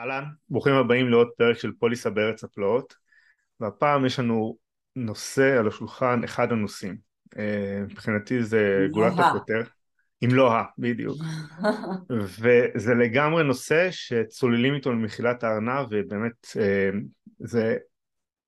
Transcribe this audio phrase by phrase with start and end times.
[0.00, 2.94] אהלן, ברוכים הבאים לעוד פרק של פוליסה בארץ הפלאות.
[3.60, 4.56] והפעם יש לנו
[4.96, 6.96] נושא על השולחן, אחד הנושאים.
[7.38, 9.62] אה, מבחינתי זה גולת הכותר
[10.24, 11.16] אם לא ה, בדיוק.
[12.40, 16.90] וזה לגמרי נושא שצוללים איתו למחילת הארנב ובאמת אה,
[17.38, 17.76] זה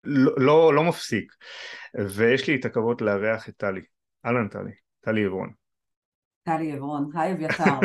[0.03, 1.33] לא, לא, לא מפסיק.
[2.09, 3.81] ויש לי את הכבוד לארח את טלי,
[4.25, 4.71] אהלן טלי,
[5.01, 5.49] טלי עברון.
[6.43, 7.79] טלי עברון, היי אביתר.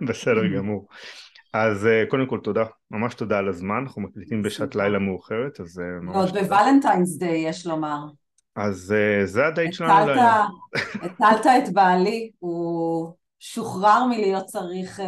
[0.08, 0.88] בסדר גמור.
[1.52, 5.80] אז אה, קודם כל תודה, ממש תודה על הזמן, אנחנו מקליטים בשעת לילה מאוחרת, אז
[5.80, 6.16] אה, ממש...
[6.16, 7.98] עוד ב Valentine's Day יש לומר.
[8.56, 10.46] אז אה, זה הדייט שלנו לילה.
[11.02, 15.00] הטלת את בעלי, הוא שוחרר מלהיות צריך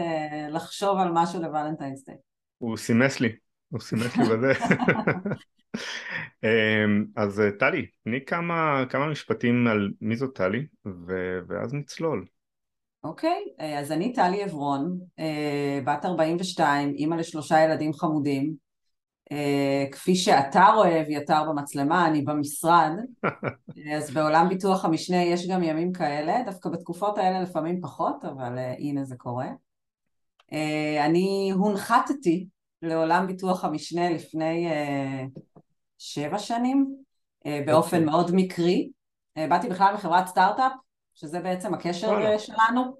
[0.50, 2.16] לחשוב על משהו ל Valentine's Day.
[2.58, 3.32] הוא סימס לי,
[3.70, 4.52] הוא סימס לי בזה.
[6.44, 10.66] אמ, אז טלי, תני כמה, כמה משפטים על מי זאת טלי,
[11.48, 12.24] ואז נצלול.
[13.04, 18.54] אוקיי, אה, אז אני טלי עברון, אה, בת 42, אימא לשלושה ילדים חמודים.
[19.32, 22.90] אה, כפי שאתה רואה אביתר במצלמה, אני במשרד,
[23.96, 29.04] אז בעולם ביטוח המשנה יש גם ימים כאלה, דווקא בתקופות האלה לפעמים פחות, אבל הנה
[29.04, 29.48] זה קורה.
[31.06, 32.46] אני הונחתתי
[32.82, 34.68] לעולם ביטוח המשנה לפני
[35.98, 36.96] שבע שנים,
[37.44, 38.00] באופן okay.
[38.00, 38.04] אוקיי.
[38.04, 38.90] מאוד מקרי.
[39.36, 40.72] באתי בכלל מחברת סטארט-אפ
[41.14, 42.38] שזה בעצם הקשר.
[42.38, 42.96] שלנו.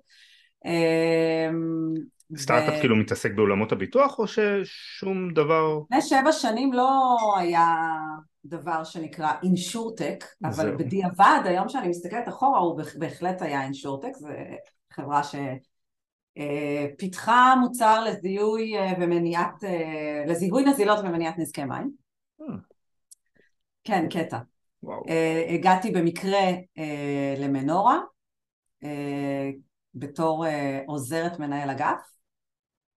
[0.65, 1.95] אמ,
[2.37, 2.81] סטארט-אפ ו...
[2.81, 5.79] כאילו מתעסק בעולמות הביטוח או ששום דבר...
[5.85, 7.09] לפני שבע שנים לא
[7.39, 7.75] היה
[8.45, 14.29] דבר שנקרא אינשורטק, אבל בדיעבד, היום שאני מסתכלת אחורה, הוא בהחלט היה אינשורטק, זו
[14.93, 15.23] חברה
[16.39, 16.87] אה,
[17.61, 21.91] מוצר לזיהוי אה, ומניעת, אה, לזיהוי נזילות ומניעת נזקי מים.
[23.85, 24.39] כן, קטע.
[24.83, 25.03] וואו.
[25.49, 26.41] הגעתי במקרה
[27.39, 27.99] למנורה
[29.95, 30.45] בתור
[30.87, 32.01] עוזרת מנהל אגף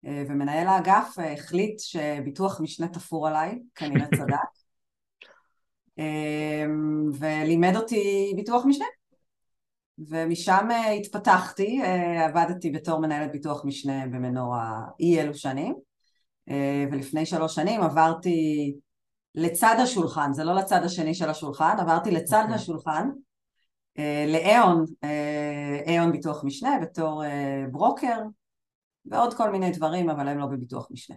[0.04, 4.36] ומנהל האגף החליט שביטוח משנה תפור עליי, כנראה צדק
[7.18, 8.86] ולימד אותי ביטוח משנה
[9.98, 11.86] ומשם uh, התפתחתי, uh,
[12.28, 15.74] עבדתי בתור מנהלת ביטוח משנה במנורה אי אלו שנים
[16.50, 16.52] uh,
[16.92, 18.74] ולפני שלוש שנים עברתי
[19.34, 22.42] לצד השולחן, זה לא לצד השני של השולחן, עברתי לצד okay.
[22.42, 22.54] אוקיי.
[22.54, 23.08] השולחן
[23.98, 28.18] אה, לאיון, אה, איון ביטוח משנה בתור אה, ברוקר
[29.04, 31.16] ועוד כל מיני דברים, אבל הם לא בביטוח משנה.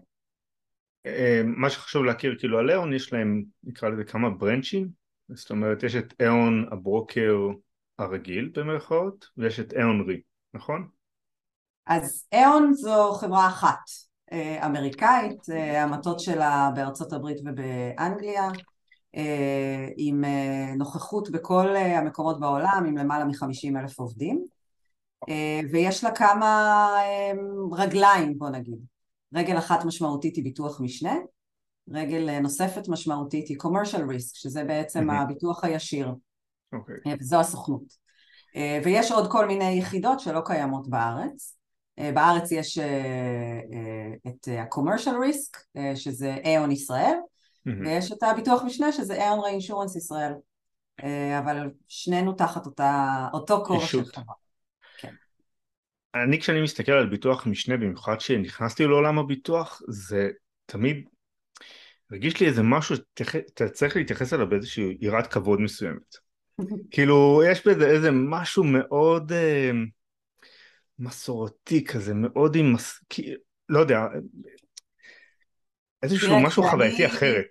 [1.44, 4.90] מה שחשוב להכיר, כאילו על איון יש להם, נקרא לזה כמה ברנצ'ים,
[5.30, 7.36] זאת אומרת יש את איון הברוקר
[8.00, 10.22] הרגיל במרכאות, ויש את איון רי,
[10.54, 10.88] נכון?
[11.88, 13.80] אז איון זו חברה אחת,
[14.32, 18.50] אה, אמריקאית, אה, המטות שלה בארצות הברית ובאנגליה,
[19.16, 20.24] אה, עם
[20.78, 24.44] נוכחות בכל המקומות בעולם, עם למעלה מחמישים אלף עובדים,
[25.72, 26.88] ויש לה כמה
[27.72, 28.80] רגליים, בוא נגיד.
[29.34, 31.16] רגל אחת משמעותית היא ביטוח משנה,
[31.90, 35.14] רגל נוספת משמעותית היא commercial risk, שזה בעצם mm-hmm.
[35.14, 36.14] הביטוח הישיר,
[36.76, 36.80] okay.
[36.80, 37.16] אוקיי.
[37.20, 38.06] וזו הסוכנות.
[38.84, 41.56] ויש עוד כל מיני יחידות שלא קיימות בארץ.
[42.00, 42.86] אה, בארץ יש אה,
[43.74, 47.16] אה, את ה-commercial risk, שזה איון ישראל,
[47.68, 47.72] mm-hmm.
[47.82, 50.34] ויש את הביטוח משנה, שזה איון ריינשורנס ישראל.
[51.40, 54.36] אבל שנינו תחת אותה, אותו כובע של חברה.
[54.98, 55.14] כן.
[56.16, 60.30] אני כשאני מסתכל על ביטוח משנה, במיוחד כשנכנסתי לעולם הביטוח, זה
[60.66, 61.10] תמיד
[62.12, 66.25] הרגיש לי איזה משהו שאתה צריך להתייחס אליו באיזושהי יראת כבוד מסוימת.
[66.92, 69.32] כאילו, יש בזה איזה משהו מאוד...
[71.00, 73.00] מסורתי כזה, מאוד עם, מס...
[73.70, 74.00] לא יודע,
[76.04, 77.46] איזשהו משהו חווייתי אחרת.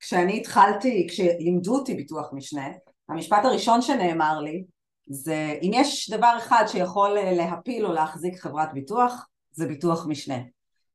[0.00, 2.68] כשאני התחלתי, כשלימדו אותי ביטוח משנה,
[3.08, 4.64] המשפט הראשון שנאמר לי
[5.06, 10.38] זה אם יש דבר אחד שיכול להפיל או להחזיק חברת ביטוח, זה ביטוח משנה.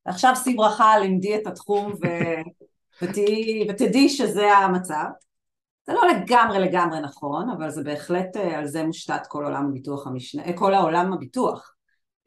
[0.05, 2.05] עכשיו שיא ברכה לימדי את התחום ו...
[3.69, 5.05] ותדעי שזה המצב.
[5.88, 10.08] זה לא לגמרי לגמרי נכון, אבל זה בהחלט אה, על זה מושתת כל עולם הביטוח
[10.08, 11.76] המשנה, אה, כל העולם הביטוח.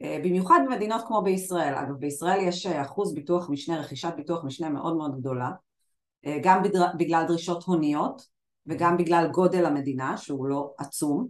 [0.01, 4.95] אה, במיוחד במדינות כמו בישראל, אגב בישראל יש אחוז ביטוח משנה, רכישת ביטוח משנה מאוד
[4.97, 5.51] מאוד גדולה,
[6.43, 6.63] גם
[6.97, 8.21] בגלל דרישות הוניות
[8.65, 11.27] וגם בגלל גודל המדינה שהוא לא עצום.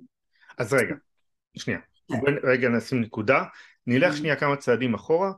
[0.58, 0.96] אז רגע,
[1.58, 2.20] שנייה, כן.
[2.44, 3.44] רגע נשים נקודה,
[3.88, 4.18] נלך mm-hmm.
[4.18, 5.32] שנייה כמה צעדים אחורה,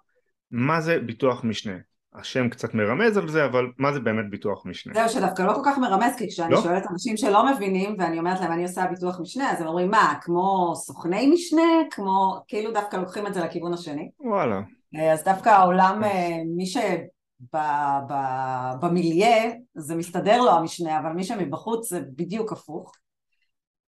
[0.51, 1.77] מה זה ביטוח משנה?
[2.13, 4.93] השם קצת מרמז על זה, אבל מה זה באמת ביטוח משנה?
[4.93, 6.61] זהו, שדווקא לא כל כך מרמז, כי כשאני לא?
[6.61, 10.13] שואלת אנשים שלא מבינים, ואני אומרת להם, אני עושה ביטוח משנה, אז הם אומרים, מה,
[10.21, 11.61] כמו סוכני משנה?
[11.91, 14.09] כמו, כאילו דווקא לוקחים את זה לכיוון השני.
[14.19, 14.61] וואלה.
[15.11, 16.65] אז דווקא העולם, אה, מי
[18.81, 22.93] במיליה זה מסתדר לו המשנה, אבל מי שמבחוץ זה בדיוק הפוך.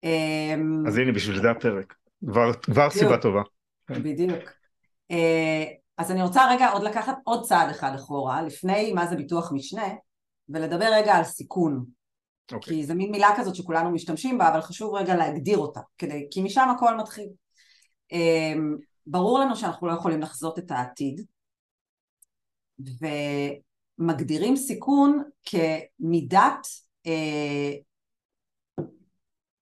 [0.04, 1.94] אמ, אז הנה, בשביל זה הפרק.
[2.28, 3.42] כבר, כבר סיבה טובה.
[3.90, 4.44] בדיוק.
[6.00, 9.88] אז אני רוצה רגע עוד לקחת עוד צעד אחד אחורה, לפני מה זה ביטוח משנה,
[10.48, 11.84] ולדבר רגע על סיכון.
[11.84, 12.54] Okay.
[12.54, 12.76] אוקיי.
[12.76, 16.42] כי זו מין מילה כזאת שכולנו משתמשים בה, אבל חשוב רגע להגדיר אותה, כדי, כי
[16.42, 17.28] משם הכל מתחיל.
[18.12, 18.76] אמ,
[19.06, 21.26] ברור לנו שאנחנו לא יכולים לחזות את העתיד,
[23.98, 26.66] ומגדירים סיכון כמידת
[27.06, 27.72] אה,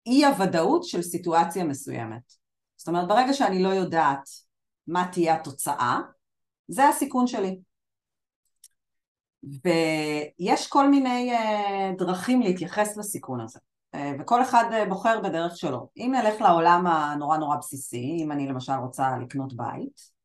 [0.07, 2.33] אי הוודאות של סיטואציה מסוימת.
[2.77, 4.29] זאת אומרת ברגע שאני לא יודעת
[4.87, 6.01] מה תהיה התוצאה,
[6.69, 7.59] זה הסיכון שלי.
[9.43, 13.59] ויש כל מיני אה, דרכים להתייחס לסיכון הזה,
[13.95, 15.89] אה, וכל אחד אה, בוחר בדרך שלו.
[15.97, 20.19] אם נלך לעולם הנורא נורא בסיסי, אם אני למשל רוצה לקנות בית,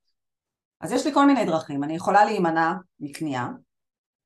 [0.81, 3.47] אז יש לי כל מיני דרכים, אני יכולה להימנע מקנייה,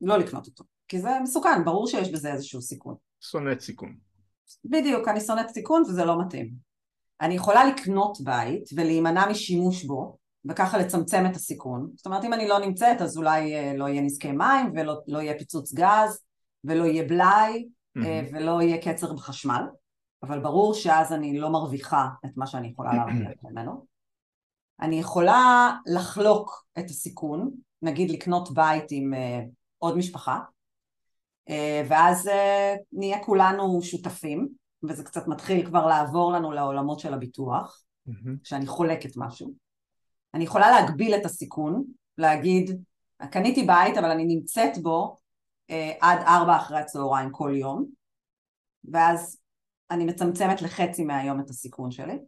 [0.01, 2.95] לא לקנות אותו, כי זה מסוכן, ברור שיש בזה איזשהו סיכון.
[3.21, 3.97] שונאת סיכון.
[4.65, 6.53] בדיוק, אני שונאת סיכון וזה לא מתאים.
[7.21, 10.17] אני יכולה לקנות בית ולהימנע משימוש בו,
[10.49, 11.89] וככה לצמצם את הסיכון.
[11.95, 15.19] זאת אומרת, אם אני לא נמצאת, אז אולי אה, לא יהיה נזקי מים, ולא לא
[15.19, 16.19] יהיה פיצוץ גז,
[16.63, 17.67] ולא יהיה בלאי,
[17.97, 18.01] mm-hmm.
[18.31, 19.63] ולא יהיה קצר בחשמל,
[20.23, 23.85] אבל ברור שאז אני לא מרוויחה את מה שאני יכולה להרוויח ממנו.
[24.81, 27.51] אני יכולה לחלוק את הסיכון,
[27.81, 29.17] נגיד לקנות בית עם uh,
[29.77, 30.39] עוד משפחה,
[31.87, 32.29] ואז
[32.91, 34.47] נהיה כולנו שותפים,
[34.83, 38.31] וזה קצת מתחיל כבר לעבור לנו לעולמות של הביטוח, mm-hmm.
[38.43, 39.66] שאני חולקת משהו.
[40.33, 41.83] אני יכולה להגביל את הסיכון,
[42.17, 42.83] להגיד,
[43.31, 45.17] קניתי בית אבל אני נמצאת בו
[45.69, 47.85] אה, עד ארבע אחרי הצהריים כל יום,
[48.91, 49.37] ואז
[49.91, 52.19] אני מצמצמת לחצי מהיום את הסיכון שלי.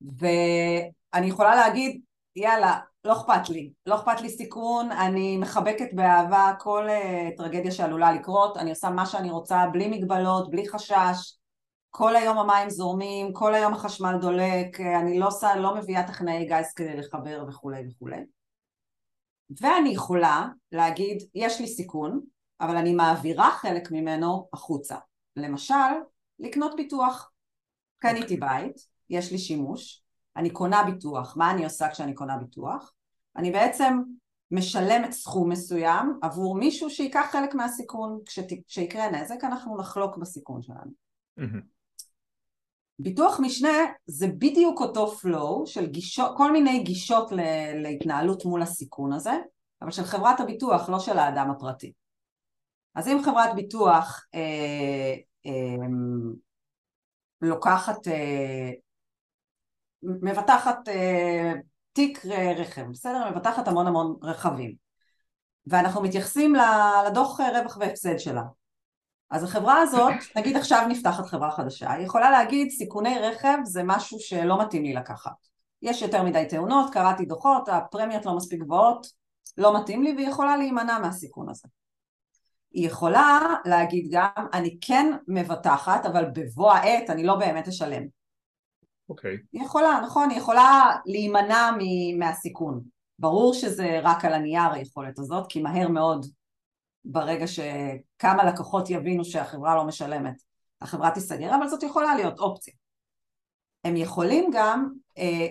[0.00, 2.00] ואני יכולה להגיד,
[2.36, 8.12] יאללה, לא אכפת לי, לא אכפת לי סיכון, אני מחבקת באהבה כל uh, טרגדיה שעלולה
[8.12, 11.36] לקרות, אני עושה מה שאני רוצה בלי מגבלות, בלי חשש,
[11.94, 16.72] כל היום המים זורמים, כל היום החשמל דולק, אני לא, עושה, לא מביאה טכנאי גיס
[16.72, 18.20] כדי לחבר וכולי וכולי.
[19.60, 22.20] ואני יכולה להגיד, יש לי סיכון,
[22.60, 24.96] אבל אני מעבירה חלק ממנו החוצה.
[25.36, 25.74] למשל,
[26.38, 27.30] לקנות ביטוח.
[27.98, 30.02] קניתי בית, יש לי שימוש,
[30.36, 31.36] אני קונה ביטוח.
[31.36, 32.92] מה אני עושה כשאני קונה ביטוח?
[33.36, 33.98] אני בעצם
[34.50, 38.18] משלמת סכום מסוים עבור מישהו שייקח חלק מהסיכון.
[38.66, 40.90] כשיקרה נזק אנחנו נחלוק בסיכון שלנו.
[41.40, 41.71] Mm-hmm.
[43.02, 43.72] ביטוח משנה
[44.06, 47.32] זה בדיוק אותו flow של גישות, כל מיני גישות
[47.74, 49.32] להתנהלות מול הסיכון הזה,
[49.82, 51.92] אבל של חברת הביטוח, לא של האדם הפרטי.
[52.94, 55.14] אז אם חברת ביטוח אה,
[55.46, 55.86] אה,
[57.40, 58.70] לוקחת, אה,
[60.02, 61.52] מבטחת אה,
[61.92, 62.26] תיק
[62.56, 63.30] רכב, בסדר?
[63.30, 64.74] מבטחת המון המון רכבים,
[65.66, 66.54] ואנחנו מתייחסים
[67.06, 68.42] לדוח רווח והפסד שלה.
[69.32, 74.18] אז החברה הזאת, נגיד עכשיו נפתחת חברה חדשה, היא יכולה להגיד סיכוני רכב זה משהו
[74.20, 75.32] שלא מתאים לי לקחת.
[75.82, 79.06] יש יותר מדי תאונות, קראתי דוחות, הפרמיות לא מספיק גבוהות,
[79.58, 81.68] לא מתאים לי והיא יכולה להימנע מהסיכון הזה.
[82.72, 88.02] היא יכולה להגיד גם, אני כן מבטחת, אבל בבוא העת אני לא באמת אשלם.
[89.08, 89.34] אוקיי.
[89.34, 89.38] Okay.
[89.52, 91.70] היא יכולה, נכון, היא יכולה להימנע
[92.18, 92.80] מהסיכון.
[93.18, 96.26] ברור שזה רק על הנייר היכולת הזאת, כי מהר מאוד
[97.04, 100.42] ברגע שכמה לקוחות יבינו שהחברה לא משלמת,
[100.80, 102.74] החברה תיסגר, אבל זאת יכולה להיות אופציה.
[103.84, 105.46] הם יכולים גם אה,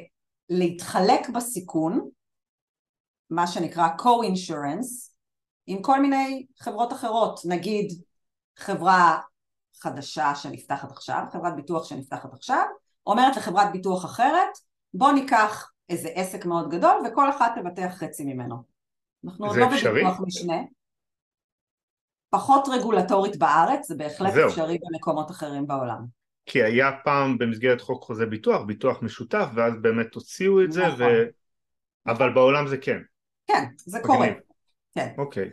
[0.49, 2.09] להתחלק בסיכון,
[3.29, 5.11] מה שנקרא co-insurance,
[5.67, 7.91] עם כל מיני חברות אחרות, נגיד
[8.57, 9.19] חברה
[9.81, 12.65] חדשה שנפתחת עכשיו, חברת ביטוח שנפתחת עכשיו,
[13.07, 14.49] אומרת לחברת ביטוח אחרת,
[14.93, 18.55] בוא ניקח איזה עסק מאוד גדול וכל אחת תבטח חצי ממנו.
[19.25, 20.61] אנחנו עוד לא בביטוח משנה.
[22.31, 24.47] פחות רגולטורית בארץ, זה בהחלט זהו.
[24.47, 26.05] אפשרי במקומות אחרים בעולם.
[26.45, 31.01] כי היה פעם במסגרת חוק חוזה ביטוח, ביטוח משותף, ואז באמת הוציאו את זה, נכון.
[31.01, 31.23] ו...
[32.07, 32.97] אבל בעולם זה כן.
[33.47, 34.27] כן, זה קורה.
[34.95, 35.13] כן.
[35.17, 35.49] אוקיי.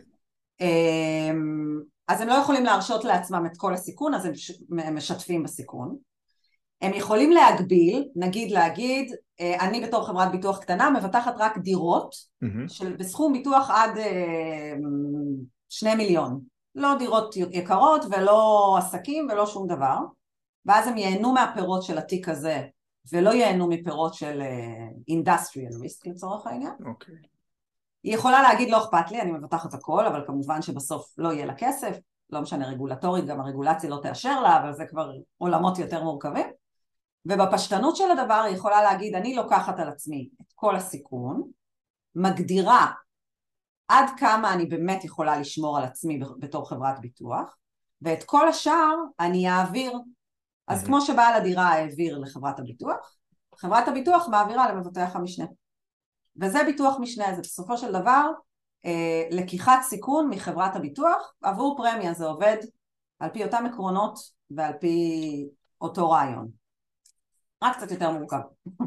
[0.61, 5.97] אמ, אז הם לא יכולים להרשות לעצמם את כל הסיכון, אז הם משתפים בסיכון.
[6.81, 12.67] הם יכולים להגביל, נגיד להגיד, אה, אני בתור חברת ביטוח קטנה מבטחת רק דירות, mm-hmm.
[12.67, 14.73] של, בסכום ביטוח עד אה,
[15.69, 16.39] שני מיליון.
[16.75, 19.97] לא דירות יקרות ולא עסקים ולא שום דבר,
[20.65, 22.67] ואז הם ייהנו מהפירות של התיק הזה
[23.13, 24.41] ולא ייהנו מפירות של
[25.07, 26.73] אינדסטריאל uh, ריסק לצורך העניין.
[26.85, 27.15] אוקיי.
[27.15, 27.27] Okay.
[28.03, 31.53] היא יכולה להגיד לא אכפת לי, אני מבטחת הכל, אבל כמובן שבסוף לא יהיה לה
[31.57, 31.97] כסף,
[32.29, 36.47] לא משנה רגולטורית, גם הרגולציה לא תאשר לה, אבל זה כבר עולמות יותר מורכבים.
[37.25, 41.43] ובפשטנות של הדבר היא יכולה להגיד אני לוקחת על עצמי את כל הסיכון,
[42.15, 42.91] מגדירה
[43.89, 47.57] עד כמה אני באמת יכולה לשמור על עצמי בתור חברת ביטוח,
[48.01, 49.93] ואת כל השאר אני אעביר.
[50.67, 53.15] אז כמו שבעל הדירה העביר לחברת הביטוח,
[53.55, 55.45] חברת הביטוח מעבירה למבטח המשנה.
[56.41, 58.31] וזה ביטוח משנה, זה בסופו של דבר
[58.85, 62.57] אה, לקיחת סיכון מחברת הביטוח עבור פרמיה, זה עובד
[63.19, 64.19] על פי אותם עקרונות
[64.51, 65.47] ועל פי
[65.81, 66.47] אותו רעיון.
[67.63, 68.39] רק קצת יותר מורכב.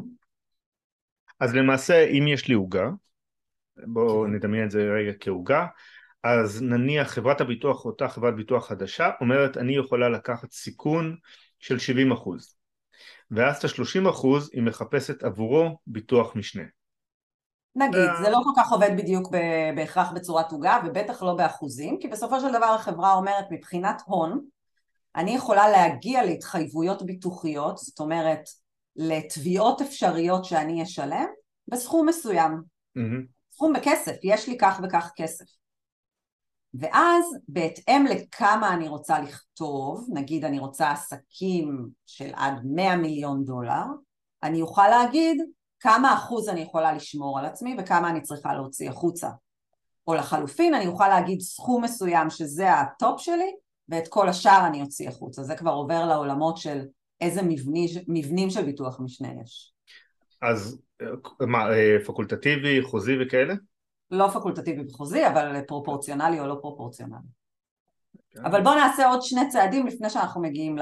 [1.39, 2.89] אז למעשה אם יש לי עוגה,
[3.87, 4.33] בואו כן.
[4.33, 5.65] נדמיין את זה רגע כעוגה,
[6.23, 11.15] אז נניח חברת הביטוח, אותה חברת ביטוח חדשה, אומרת אני יכולה לקחת סיכון
[11.59, 12.55] של 70 אחוז,
[13.31, 16.63] ואז את ה-30 אחוז היא מחפשת עבורו ביטוח משנה.
[17.75, 19.31] נגיד, זה לא כל כך עובד בדיוק
[19.75, 24.45] בהכרח בצורת עוגה, ובטח לא באחוזים, כי בסופו של דבר החברה אומרת מבחינת הון,
[25.15, 28.49] אני יכולה להגיע להתחייבויות ביטוחיות, זאת אומרת
[28.95, 31.25] לתביעות אפשריות שאני אשלם,
[31.67, 32.61] בסכום מסוים.
[32.97, 33.32] Mm-hmm.
[33.55, 35.45] סכום בכסף, יש לי כך וכך כסף.
[36.73, 43.83] ואז בהתאם לכמה אני רוצה לכתוב, נגיד אני רוצה עסקים של עד 100 מיליון דולר,
[44.43, 45.41] אני אוכל להגיד
[45.79, 49.29] כמה אחוז אני יכולה לשמור על עצמי וכמה אני צריכה להוציא החוצה.
[50.07, 53.51] או לחלופין אני אוכל להגיד סכום מסוים שזה ה top שלי
[53.89, 55.43] ואת כל השאר אני אוציא החוצה.
[55.43, 56.85] זה כבר עובר לעולמות של
[57.21, 59.73] איזה מבני, מבנים של ביטוח משנה יש.
[60.41, 60.77] אז
[61.47, 63.53] מה, אה, פקולטטיבי, חוזי וכאלה?
[64.11, 67.27] לא פקולטטיבי וחוזי, אבל פרופורציונלי או לא פרופורציונלי.
[68.29, 68.45] כן.
[68.45, 70.75] אבל בואו נעשה עוד שני צעדים לפני שאנחנו מגיעים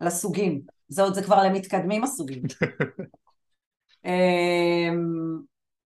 [0.00, 0.60] לסוגים.
[0.88, 2.42] זה עוד זה כבר למתקדמים הסוגים.
[4.04, 5.40] אמ,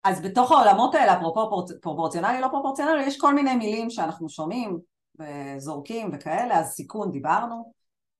[0.04, 4.78] אז בתוך העולמות האלה, אפרופו פרופורציונלי, לא פרופורציונלי, יש כל מיני מילים שאנחנו שומעים
[5.18, 7.72] וזורקים וכאלה, אז סיכון דיברנו,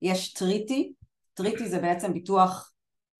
[0.02, 0.92] יש treaty,
[1.34, 2.72] treaty זה בעצם ביטוח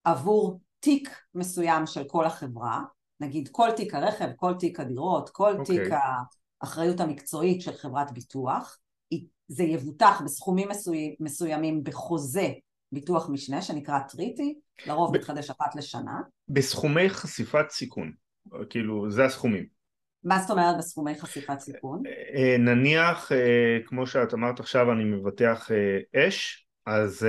[0.03, 2.81] עבור תיק מסוים של כל החברה,
[3.19, 5.65] נגיד כל תיק הרכב, כל תיק הדירות, כל okay.
[5.65, 5.97] תיק אוקיי.
[6.61, 8.77] האחריות המקצועית של חברת ביטוח,
[9.47, 10.69] זה יבוטח בסכומים
[11.19, 12.47] מסוימים בחוזה
[12.91, 15.17] ביטוח משנה שנקרא treaty, לרוב ב...
[15.17, 16.19] מתחדש אחת לשנה.
[16.49, 18.11] בסכומי חשיפת סיכון,
[18.69, 19.65] כאילו זה הסכומים.
[20.23, 22.03] מה זאת אומרת בסכומי חשיפת סיכון?
[22.05, 25.69] אה, אה, נניח, אה, כמו שאת אמרת עכשיו, אני מבטח
[26.15, 27.27] אש, אז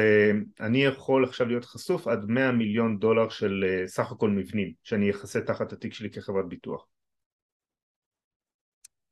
[0.61, 5.41] אני יכול עכשיו להיות חשוף עד 100 מיליון דולר של סך הכל מבנים, שאני אכסה
[5.41, 6.87] תחת התיק שלי כחברת ביטוח.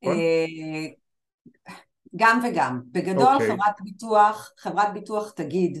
[0.03, 0.17] נכון?
[2.15, 2.81] גם וגם.
[2.91, 3.33] בגדול okay.
[3.33, 3.47] אוקיי.
[3.47, 5.77] חברת ביטוח, חברת ביטוח תגיד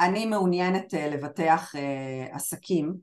[0.00, 2.94] אני מעוניינת אה, לבטח אה, עסקים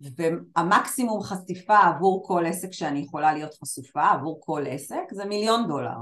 [0.00, 5.96] והמקסימום חשיפה עבור כל עסק שאני יכולה להיות חשופה, עבור כל עסק, זה מיליון דולר.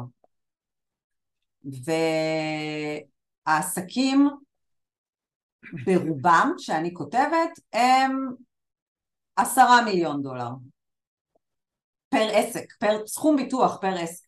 [3.47, 4.29] והעסקים
[5.87, 8.35] ברובם שאני כותבת הם
[9.37, 10.51] עשרה מיליון דולר
[12.09, 14.27] פר עסק, פר סכום ביטוח פר עסק.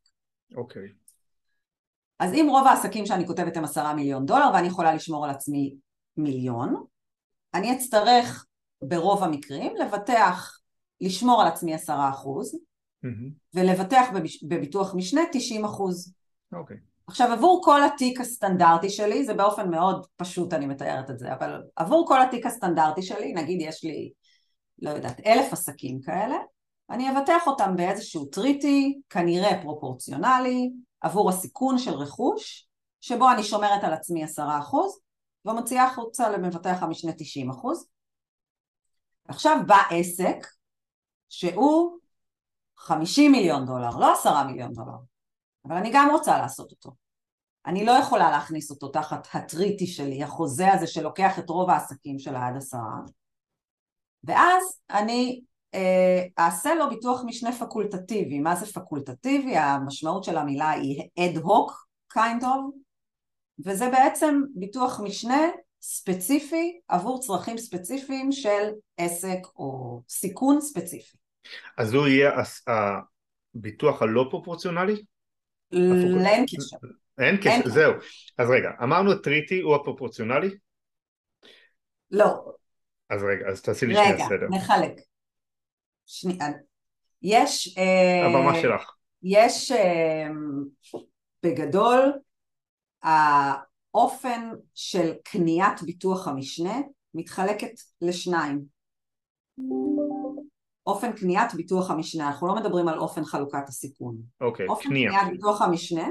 [0.57, 0.83] אוקיי.
[0.83, 1.07] Okay.
[2.19, 5.75] אז אם רוב העסקים שאני כותבת הם עשרה מיליון דולר ואני יכולה לשמור על עצמי
[6.17, 6.85] מיליון,
[7.55, 8.47] אני אצטרך
[8.83, 10.61] ברוב המקרים לבטח,
[11.01, 13.31] לשמור על עצמי עשרה אחוז mm-hmm.
[13.55, 14.07] ולבטח
[14.49, 16.15] בביטוח משנה תשעים אחוז.
[16.53, 16.77] אוקיי.
[16.77, 16.96] Okay.
[17.07, 21.63] עכשיו עבור כל התיק הסטנדרטי שלי, זה באופן מאוד פשוט אני מתארת את זה, אבל
[21.77, 24.13] עבור כל התיק הסטנדרטי שלי, נגיד יש לי,
[24.83, 26.37] לא יודעת, אלף עסקים כאלה,
[26.91, 30.71] אני אבטח אותם באיזשהו טריטי, כנראה פרופורציונלי,
[31.01, 32.69] עבור הסיכון של רכוש,
[33.01, 35.01] שבו אני שומרת על עצמי עשרה אחוז,
[35.45, 37.89] ומוציאה החוצה למבטח המשנה תשעים אחוז.
[39.29, 40.47] עכשיו בא עסק
[41.29, 41.99] שהוא
[42.79, 44.97] חמישים מיליון דולר, לא עשרה מיליון דולר,
[45.69, 46.91] אבל אני גם רוצה לעשות אותו.
[47.67, 52.35] אני לא יכולה להכניס אותו תחת הטריטי שלי, החוזה הזה שלוקח את רוב העסקים של
[52.35, 52.99] העד עשרה,
[54.25, 55.41] ואז אני
[55.75, 58.39] אה, אעשה לו ביטוח משנה פקולטטיבי.
[58.39, 59.57] מה זה פקולטטיבי?
[59.57, 62.87] המשמעות של המילה היא אד הוק, kind of,
[63.65, 65.41] וזה בעצם ביטוח משנה
[65.83, 71.17] ספציפי עבור צרכים ספציפיים של עסק או סיכון ספציפי.
[71.79, 72.31] אז הוא יהיה
[73.55, 75.03] הביטוח הלא פרופורציונלי?
[75.73, 76.77] אין קשר.
[77.19, 77.93] אין קשר, זהו.
[78.39, 80.51] אז רגע, אמרנו טריטי הוא הפרופורציונלי?
[82.11, 82.53] לא.
[83.11, 84.37] אז רגע, אז תעשי לי שנייה סדר.
[84.37, 84.93] רגע, נחלק.
[86.07, 86.47] שנייה,
[87.23, 87.79] יש...
[88.25, 88.93] הבמה אה, שלך.
[89.23, 90.29] יש אה,
[91.43, 92.13] בגדול
[93.03, 96.81] האופן של קניית ביטוח המשנה
[97.15, 98.65] מתחלקת לשניים.
[100.87, 104.17] אופן קניית ביטוח המשנה, אנחנו לא מדברים על אופן חלוקת הסיכון.
[104.41, 105.11] אוקיי, אופן קנייה.
[105.11, 106.09] אופן קניית ביטוח המשנה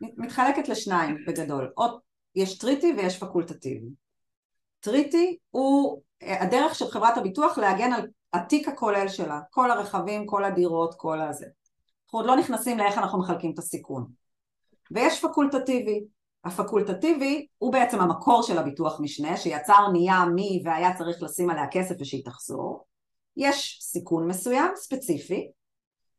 [0.00, 1.70] מתחלקת לשניים בגדול.
[1.74, 1.98] עוד,
[2.34, 3.88] יש treaty ויש פקולטטיבי.
[4.80, 10.94] treaty הוא הדרך של חברת הביטוח להגן על התיק הכולל שלה, כל הרכבים, כל הדירות,
[10.94, 11.46] כל הזה.
[12.04, 14.06] אנחנו עוד לא נכנסים לאיך אנחנו מחלקים את הסיכון.
[14.90, 16.04] ויש פקולטטיבי.
[16.44, 21.94] הפקולטטיבי הוא בעצם המקור של הביטוח משנה, שיצר נהיה מי והיה צריך לשים עליה כסף
[22.00, 22.84] ושהיא תחזור.
[23.38, 25.50] יש סיכון מסוים, ספציפי,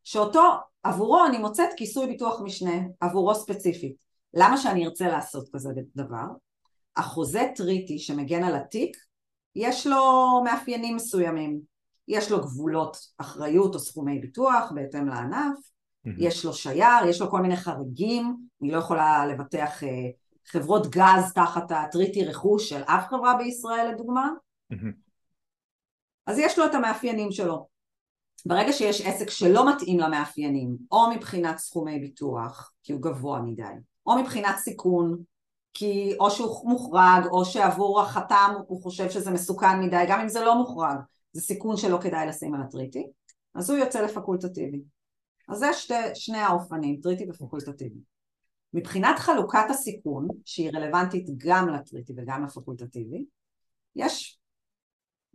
[0.03, 0.41] שאותו,
[0.83, 3.95] עבורו אני מוצאת כיסוי ביטוח משנה, עבורו ספציפית.
[4.33, 6.25] למה שאני ארצה לעשות כזה דבר?
[6.97, 8.97] החוזה טריטי שמגן על התיק,
[9.55, 10.01] יש לו
[10.43, 11.61] מאפיינים מסוימים.
[12.09, 16.11] יש לו גבולות אחריות או סכומי ביטוח בהתאם לענף, mm-hmm.
[16.17, 19.89] יש לו שייר, יש לו כל מיני חריגים, אני לא יכולה לבטח אה,
[20.47, 24.29] חברות גז תחת הטריטי רכוש של אף חברה בישראל לדוגמה,
[24.73, 25.08] mm-hmm.
[26.29, 27.67] אז יש לו את המאפיינים שלו.
[28.45, 33.63] ברגע שיש עסק שלא מתאים למאפיינים, או מבחינת סכומי ביטוח, כי הוא גבוה מדי,
[34.05, 35.17] או מבחינת סיכון,
[35.73, 40.41] כי או שהוא מוחרג, או שעבור החתם הוא חושב שזה מסוכן מדי, גם אם זה
[40.41, 40.97] לא מוחרג,
[41.31, 43.07] זה סיכון שלא כדאי לשים על הטריטי,
[43.55, 44.81] אז הוא יוצא לפקולטטיבי.
[45.49, 47.99] אז זה שתי, שני האופנים, טריטי ופקולטטיבי.
[48.73, 53.25] מבחינת חלוקת הסיכון, שהיא רלוונטית גם לטריטי וגם לפקולטטיבי,
[53.95, 54.38] יש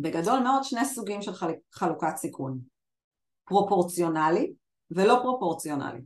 [0.00, 1.50] בגדול מאוד שני סוגים של חל...
[1.72, 2.58] חלוקת סיכון,
[3.44, 4.52] פרופורציונלי
[4.90, 6.00] ולא פרופורציונלי.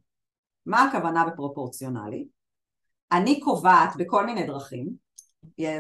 [0.67, 2.29] מה הכוונה בפרופורציונלי?
[3.13, 4.89] אני קובעת בכל מיני דרכים,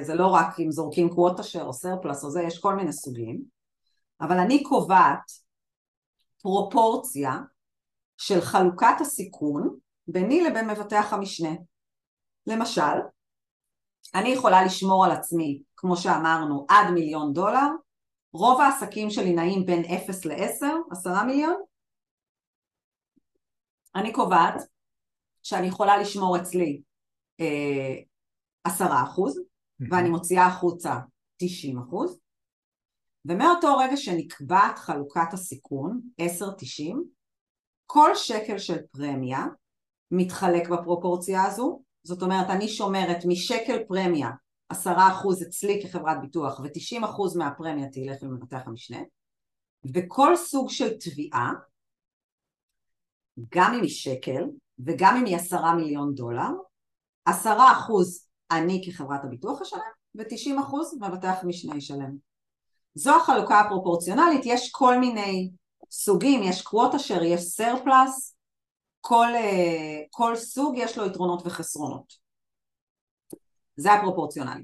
[0.02, 3.42] זה לא רק אם זורקים קווטה או סרפלס או זה, יש כל מיני סוגים,
[4.20, 5.32] אבל אני קובעת
[6.42, 7.38] פרופורציה
[8.16, 9.76] של חלוקת הסיכון
[10.08, 11.50] ביני לבין מבטח המשנה.
[12.46, 12.82] למשל,
[14.14, 17.68] אני יכולה לשמור על עצמי, כמו שאמרנו, עד מיליון דולר,
[18.32, 21.62] רוב העסקים שלי נעים בין 0 ל-10, 10 מיליון,
[23.94, 24.54] אני קובעת
[25.42, 26.82] שאני יכולה לשמור אצלי
[27.40, 27.94] אה,
[28.64, 29.40] עשרה אחוז,
[29.90, 30.94] ואני מוציאה החוצה
[31.36, 32.18] 90 אחוז,
[33.24, 36.24] ומאותו רגע שנקבעת חלוקת הסיכון, 10-90,
[37.86, 39.44] כל שקל של פרמיה
[40.10, 44.30] מתחלק בפרופורציה הזו, זאת אומרת אני שומרת משקל פרמיה
[44.68, 48.98] עשרה אחוז אצלי כחברת ביטוח ותשעים אחוז מהפרמיה תלך למבטח המשנה
[49.94, 51.52] וכל סוג של תביעה
[53.54, 54.44] גם אם היא שקל
[54.86, 56.50] וגם אם היא עשרה מיליון דולר
[57.24, 59.80] עשרה אחוז אני כחברת הביטוח אשלם
[60.14, 62.28] ותשעים אחוז מבטח המשנה ישלם
[62.98, 65.50] זו החלוקה הפרופורציונלית, יש כל מיני
[65.90, 68.36] סוגים, יש קוואט אשר יש סרפלס,
[69.00, 72.27] כל, אה, כל סוג יש לו יתרונות וחסרונות.
[73.78, 74.62] זה הפרופורציונלי.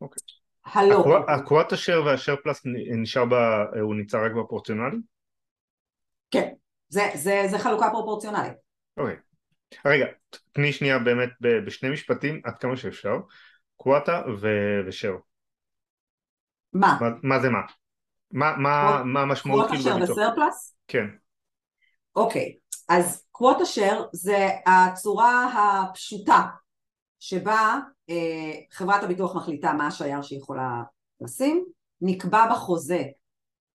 [0.00, 0.22] אוקיי.
[0.64, 1.18] הלא.
[1.28, 2.62] הקוואט אשר והשרפלס
[3.02, 3.34] נשאר ב...
[3.80, 4.96] הוא נמצא רק בפרופורציונלי?
[6.30, 6.48] כן,
[6.88, 8.52] זה, זה, זה חלוקה פרופורציונלית.
[8.96, 9.16] אוקיי.
[9.86, 10.06] רגע,
[10.52, 11.30] תני שנייה באמת
[11.66, 13.16] בשני משפטים עד כמה שאפשר,
[13.76, 14.22] קוואטה
[14.86, 15.14] ושר.
[16.72, 16.98] מה?
[17.00, 17.60] מה, מה זה מה?
[18.30, 20.06] מה, מה, מה המשמעות כאילו בביטוח?
[20.06, 20.76] קוואט אשר וסרפלס?
[20.88, 21.06] כן.
[22.16, 22.56] אוקיי,
[22.88, 26.42] אז קוואט אשר זה הצורה הפשוטה
[27.20, 27.78] שבה אה,
[28.72, 30.82] חברת הביטוח מחליטה מה השייר שהיא יכולה
[31.20, 31.64] לשים,
[32.00, 33.02] נקבע בחוזה,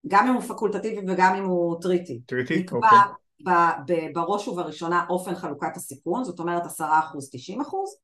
[0.08, 2.22] גם אם הוא פקולטטיבי וגם אם הוא טריטי.
[2.26, 2.60] טריטי?
[2.60, 3.00] נקבע אוקיי.
[3.46, 7.98] ב- ב- בראש ובראשונה אופן חלוקת הסיכון, זאת אומרת עשרה אחוז, תשעים אחוז,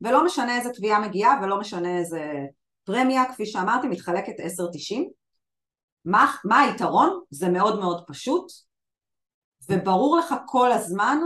[0.00, 2.32] ולא משנה איזה תביעה מגיעה ולא משנה איזה
[2.84, 4.42] פרמיה, כפי שאמרתי, מתחלקת 10-90.
[6.04, 7.20] מה, מה היתרון?
[7.30, 8.46] זה מאוד מאוד פשוט,
[9.70, 11.18] וברור לך כל הזמן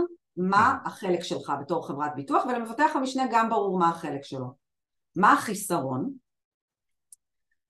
[0.49, 4.53] מה החלק שלך בתור חברת ביטוח, ולמבטח המשנה גם ברור מה החלק שלו.
[5.15, 6.13] מה החיסרון?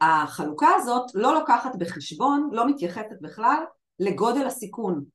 [0.02, 3.64] החלוקה הזאת לא לוקחת בחשבון, לא מתייחסת בכלל
[4.00, 5.06] לגודל הסיכון.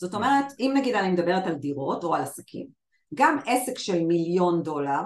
[0.00, 2.66] זאת אומרת, אם נגיד אני מדברת על דירות או על עסקים,
[3.14, 5.02] גם עסק של מיליון דולר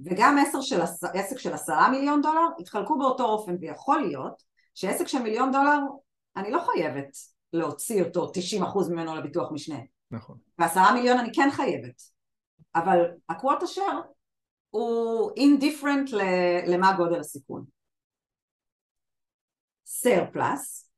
[0.00, 0.80] וגם עסק של,
[1.14, 4.42] עסק של עשרה מיליון דולר יתחלקו באותו אופן ויכול להיות
[4.74, 5.78] שעסק של מיליון דולר
[6.36, 7.08] אני לא חייבת
[7.52, 9.78] להוציא אותו 90% ממנו לביטוח משנה
[10.10, 10.38] נכון.
[10.58, 12.02] ועשרה מיליון אני כן חייבת
[12.74, 14.00] אבל ה quota share
[14.70, 16.10] הוא אינדיפרנט
[16.66, 17.64] למה גודל הסיכון.
[19.86, 20.90] surplus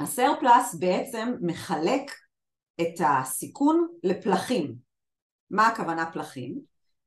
[0.00, 2.10] ה surplus בעצם מחלק
[2.80, 4.74] את הסיכון לפלחים.
[5.50, 6.60] מה הכוונה פלחים?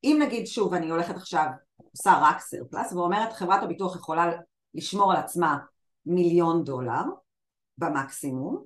[0.04, 1.46] אם נגיד שוב אני הולכת עכשיו,
[1.78, 4.32] עושה רק surplus ואומרת חברת הביטוח יכולה
[4.74, 5.58] לשמור על עצמה
[6.06, 7.04] מיליון דולר
[7.78, 8.66] במקסימום,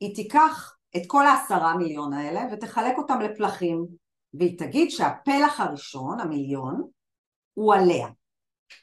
[0.00, 3.86] היא תיקח את כל העשרה מיליון האלה ותחלק אותם לפלחים
[4.34, 6.88] והיא תגיד שהפלח הראשון, המיליון,
[7.54, 8.08] הוא עליה.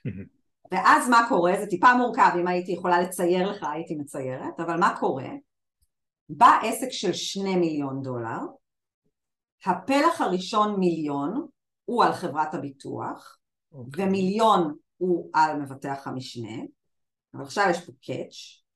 [0.72, 1.54] ואז מה קורה?
[1.60, 5.30] זה טיפה מורכב, אם הייתי יכולה לצייר לך הייתי מציירת, אבל מה קורה?
[6.30, 8.40] בא עסק של שני מיליון דולר,
[9.66, 11.48] הפלח הראשון מיליון
[11.86, 13.38] הוא על חברת הביטוח,
[13.74, 13.78] okay.
[13.78, 14.06] אוקיי.
[14.06, 16.58] ומיליון הוא על מבטח המשנה,
[17.34, 18.67] אבל עכשיו יש פה קאץ'.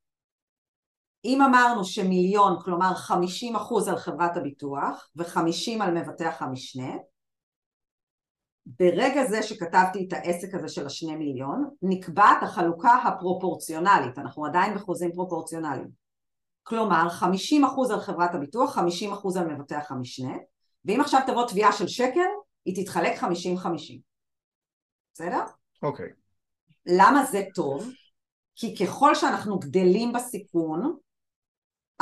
[1.25, 6.93] אם אמרנו שמיליון, כלומר 50% על חברת הביטוח ו-50 על מבטח המשנה,
[8.65, 15.11] ברגע זה שכתבתי את העסק הזה של השני מיליון, נקבעת החלוקה הפרופורציונלית, אנחנו עדיין בחוזים
[15.11, 15.89] פרופורציונליים.
[16.63, 18.81] כלומר, 50% על חברת הביטוח, 50%
[19.39, 20.33] על מבטח המשנה,
[20.85, 22.29] ואם עכשיו תבוא תביעה של שקל,
[22.65, 23.25] היא תתחלק 50-50.
[25.13, 25.43] בסדר?
[25.83, 26.05] אוקיי.
[26.05, 26.13] Okay.
[26.85, 27.91] למה זה טוב?
[28.55, 30.97] כי ככל שאנחנו גדלים בסיכון,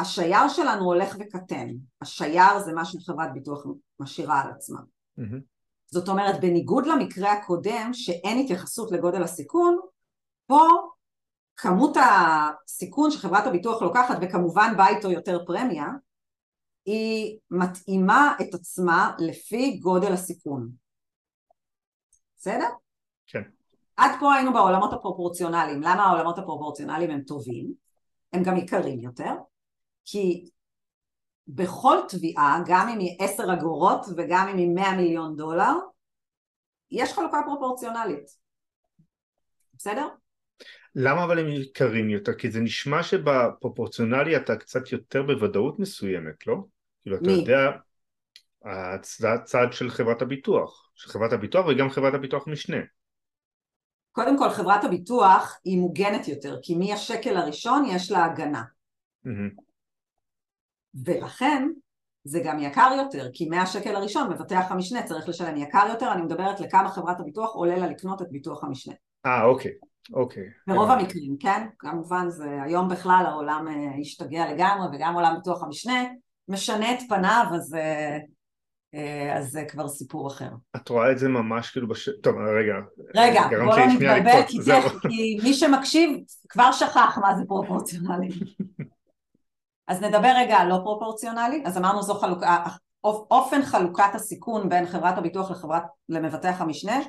[0.02, 1.68] השייר שלנו הולך וקטן.
[2.02, 3.66] השייר זה מה שחברת ביטוח
[4.00, 4.80] משאירה על עצמה.
[5.20, 5.42] Mm-hmm.
[5.92, 9.80] זאת אומרת, בניגוד למקרה הקודם, שאין התייחסות לגודל הסיכון,
[10.48, 10.68] פה
[11.58, 15.88] כמות הסיכון שחברת הביטוח לוקחת, וכמובן בא איתו יותר פרמיה,
[16.86, 20.70] היא מתאימה את עצמה לפי גודל הסיכון.
[22.38, 22.68] בסדר?
[23.28, 23.42] כן.
[23.98, 25.82] עד פה היינו בעולמות הפרופורציונליים.
[25.82, 27.74] למה העולמות הפרופורציונליים הם טובים?
[28.34, 29.32] הם גם יקרים יותר,
[30.06, 30.50] כי
[31.48, 35.74] בכל תביעה, גם אם היא עשר אגורות וגם אם היא מאה מיליון דולר,
[36.92, 38.26] יש חלוקה פרופורציונלית.
[39.74, 40.08] בסדר?
[40.96, 42.34] למה אבל הם יקרים יותר?
[42.34, 46.56] כי זה נשמע שבפרופורציונלי אתה קצת יותר בוודאות מסוימת, לא?
[47.02, 47.72] כאילו אתה יודע,
[49.26, 52.78] הצד של חברת הביטוח, של חברת הביטוח וגם חברת הביטוח משנה.
[54.12, 58.64] קודם כל חברת הביטוח היא מוגנת יותר, כי מהשקל הראשון יש לה הגנה.
[59.26, 59.69] Mm-hmm.
[61.06, 61.70] ולכן
[62.24, 66.60] זה גם יקר יותר, כי מהשקל הראשון מבטח המשנה צריך לשלם יקר יותר, אני מדברת
[66.60, 68.94] לכמה חברת הביטוח עולה לה לקנות את ביטוח המשנה.
[69.26, 69.72] אה, אוקיי,
[70.14, 70.44] אוקיי.
[70.68, 71.68] ברוב המקרים, כן?
[71.80, 76.04] כמובן זה היום בכלל העולם אה, השתגע לגמרי, וגם עולם ביטוח המשנה
[76.48, 78.18] משנה את פניו, אז, אה,
[78.96, 80.50] אה, אז זה כבר סיפור אחר.
[80.76, 82.10] את רואה את זה ממש כאילו בש...
[82.24, 82.74] טוב, רגע.
[83.16, 84.58] רגע, בוא לא נתבלבל, כי,
[85.10, 88.30] כי מי שמקשיב כבר שכח מה זה פרופורציונלי.
[89.90, 92.64] אז נדבר רגע על לא פרופורציונלי, אז אמרנו זו חלוקה,
[93.04, 97.00] אופן חלוקת הסיכון בין חברת הביטוח לחברת, למבטח המשנה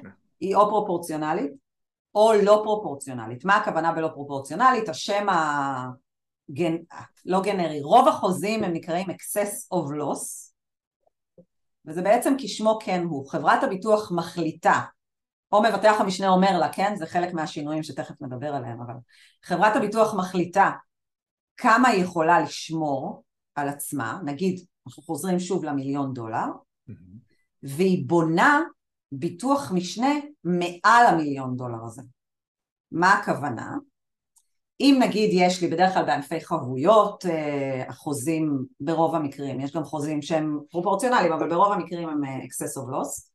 [0.40, 1.52] היא או פרופורציונלית
[2.14, 3.44] או לא פרופורציונלית.
[3.44, 4.88] מה הכוונה בלא פרופורציונלית?
[4.88, 6.76] השם הגן...
[7.26, 10.50] לא גנרי, רוב החוזים הם נקראים excess of loss
[11.86, 14.80] וזה בעצם כשמו כן הוא, חברת הביטוח מחליטה
[15.52, 16.96] או מבטח המשנה אומר לה, כן?
[16.96, 18.94] זה חלק מהשינויים שתכף נדבר עליהם, אבל
[19.42, 20.70] חברת הביטוח מחליטה
[21.60, 26.46] כמה היא יכולה לשמור על עצמה, נגיד אנחנו חוזרים שוב למיליון דולר.
[27.62, 28.60] והיא בונה
[29.12, 32.02] ביטוח משנה מעל המיליון דולר הזה.
[32.92, 33.76] מה הכוונה?
[34.80, 40.22] אם נגיד יש לי בדרך כלל בענפי חבויות, אה, החוזים ברוב המקרים, יש גם חוזים
[40.22, 43.30] שהם פרופורציונליים אבל ברוב המקרים הם אה, excess of loss,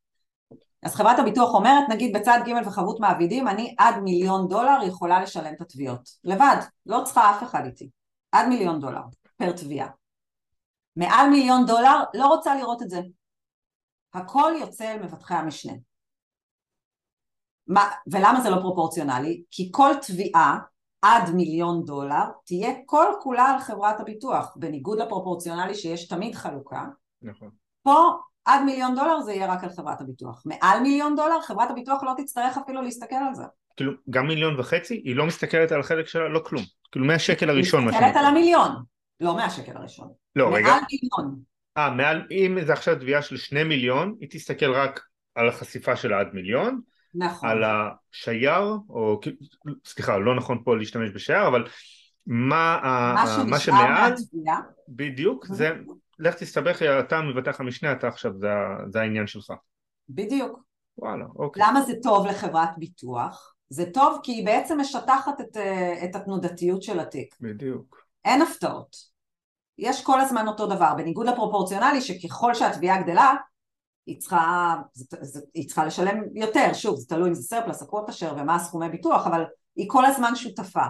[0.84, 5.54] אז חברת הביטוח אומרת נגיד בצד ג' וחבות מעבידים אני עד מיליון דולר יכולה לשלם
[5.54, 7.90] את התביעות, לבד, לא צריכה אף אחד איתי
[8.36, 9.02] עד מיליון דולר
[9.38, 9.90] פר תביעה.
[10.96, 13.02] מעל מיליון דולר לא רוצה לראות את זה.
[14.14, 15.74] הכל יוצא אל מבטחי המשנה.
[17.68, 19.44] מה, ולמה זה לא פרופורציונלי?
[19.52, 20.60] כי כל תביעה
[21.02, 26.86] עד מיליון דולר תהיה כל כולה על חברת הביטוח, בניגוד לפרופורציונלי שיש תמיד חלוקה.
[27.22, 27.50] נכון.
[27.84, 28.12] פה
[28.46, 30.44] עד מיליון דולר זה יהיה רק על חברת הביטוח.
[30.46, 33.44] מעל מיליון דולר חברת הביטוח לא תצטרך אפילו להסתכל על זה.
[33.76, 36.64] כאילו גם מיליון וחצי היא לא מסתכלת על החלק שלה לא כלום.
[36.92, 38.72] כאילו מהשקל הראשון היא מסתכלת על המיליון.
[39.20, 40.12] לא מהשקל הראשון.
[40.36, 40.68] לא רגע.
[40.68, 41.40] מעל מיליון.
[41.78, 45.02] אה מעל אם זה עכשיו תביעה של שני מיליון היא תסתכל רק
[45.36, 46.82] על החשיפה שלה עד מיליון
[47.16, 47.50] נכון.
[47.50, 49.20] על השייר או
[49.86, 51.68] סליחה לא נכון פה להשתמש בשייר אבל
[52.28, 54.14] מה, מה, מה שמעל
[54.90, 55.72] בדיוק זה
[56.20, 58.48] לך תסתבך אתה מבטח המשנה אתה עכשיו זה,
[58.90, 59.54] זה העניין שלך.
[60.10, 60.60] בדיוק.
[60.98, 61.64] וואלה אוקיי.
[61.66, 63.55] למה זה טוב לחברת ביטוח?
[63.76, 67.36] זה טוב כי היא בעצם משטחת את, אה, את התנודתיות של התיק.
[67.42, 68.06] בדיוק.
[68.26, 68.96] אין הפתעות.
[69.78, 73.34] יש כל הזמן אותו דבר, בניגוד לפרופורציונלי שככל שהתביעה גדלה,
[74.06, 74.76] היא צריכה,
[75.54, 78.90] היא צריכה לשלם יותר, שוב, זה תלוי אם זה surplus, ה quota share ומה הסכומי
[78.90, 79.44] ביטוח, אבל
[79.76, 80.86] היא כל הזמן שותפה.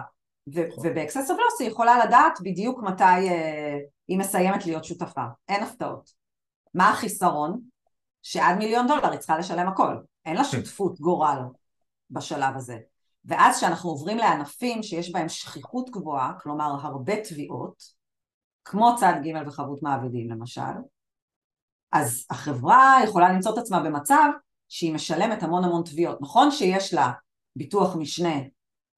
[0.46, 0.86] נכון.
[0.86, 5.24] וב excess of loss היא יכולה לדעת בדיוק מתי אה, היא מסיימת להיות שותפה.
[5.48, 6.10] אין הפתעות.
[6.74, 7.60] מה החיסרון?
[8.22, 9.96] שעד מיליון דולר היא צריכה לשלם הכל.
[10.26, 11.38] אין לה שותפות גורל.
[12.10, 12.78] בשלב הזה.
[13.24, 17.82] ואז כשאנחנו עוברים לענפים שיש בהם שכיחות גבוהה, כלומר הרבה תביעות,
[18.64, 20.60] כמו צד ג' וחבות מעבידים למשל,
[21.92, 24.28] אז החברה יכולה למצוא את עצמה במצב
[24.68, 26.18] שהיא משלמת המון המון תביעות.
[26.20, 27.12] נכון שיש לה
[27.56, 28.34] ביטוח משנה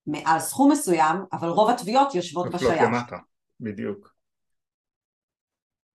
[0.07, 2.89] מעל סכום מסוים, אבל רוב התביעות יושבות בשייך.
[3.59, 4.13] בדיוק.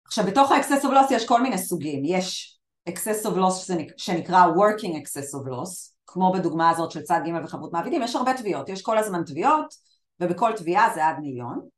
[0.05, 4.95] עכשיו בתוך ה-excess of loss יש כל מיני סוגים, יש excess of loss שנקרא working
[4.95, 8.83] excess of loss, כמו בדוגמה הזאת של צד ג' וחבות מעבידים, יש הרבה תביעות, יש
[8.83, 9.75] כל הזמן תביעות,
[10.21, 11.69] ובכל תביעה זה עד מיליון,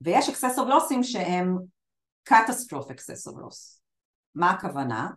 [0.00, 1.58] ויש excess of losses שהם
[2.28, 3.80] catastrophe excess of loss.
[4.34, 5.10] מה הכוונה?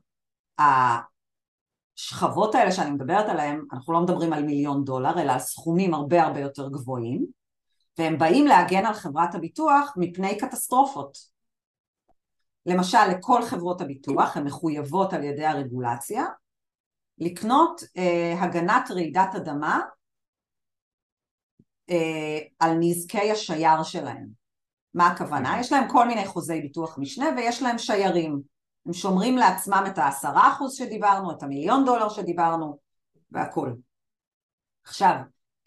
[0.60, 6.24] השכבות האלה שאני מדברת עליהן, אנחנו לא מדברים על מיליון דולר, אלא על סכומים הרבה
[6.24, 7.26] הרבה יותר גבוהים,
[7.98, 11.18] והם באים להגן על חברת הביטוח מפני קטסטרופות.
[12.66, 16.26] למשל, לכל חברות הביטוח, הן מחויבות על ידי הרגולציה,
[17.18, 19.82] לקנות אה, הגנת רעידת אדמה
[21.90, 24.28] אה, על נזקי השייר שלהם.
[24.94, 25.60] מה הכוונה?
[25.60, 28.42] יש להם כל מיני חוזי ביטוח משנה ויש להם שיירים.
[28.86, 32.80] הם שומרים לעצמם את העשרה אחוז שדיברנו, את המיליון דולר שדיברנו
[33.32, 33.74] והכל.
[34.84, 35.16] עכשיו,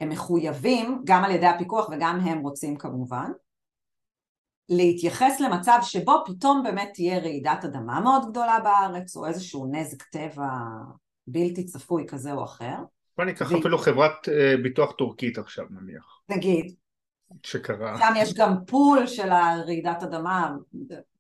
[0.01, 3.31] הם מחויבים, גם על ידי הפיקוח וגם הם רוצים כמובן,
[4.69, 10.49] להתייחס למצב שבו פתאום באמת תהיה רעידת אדמה מאוד גדולה בארץ או איזשהו נזק טבע
[11.31, 12.77] בלתי צפוי כזה או אחר.
[13.19, 13.59] בוא ניקח ו...
[13.59, 16.21] אפילו חברת אה, ביטוח טורקית עכשיו נניח.
[16.29, 16.75] נגיד.
[17.43, 17.99] שקרה.
[17.99, 20.57] שם יש גם פול של הרעידת אדמה,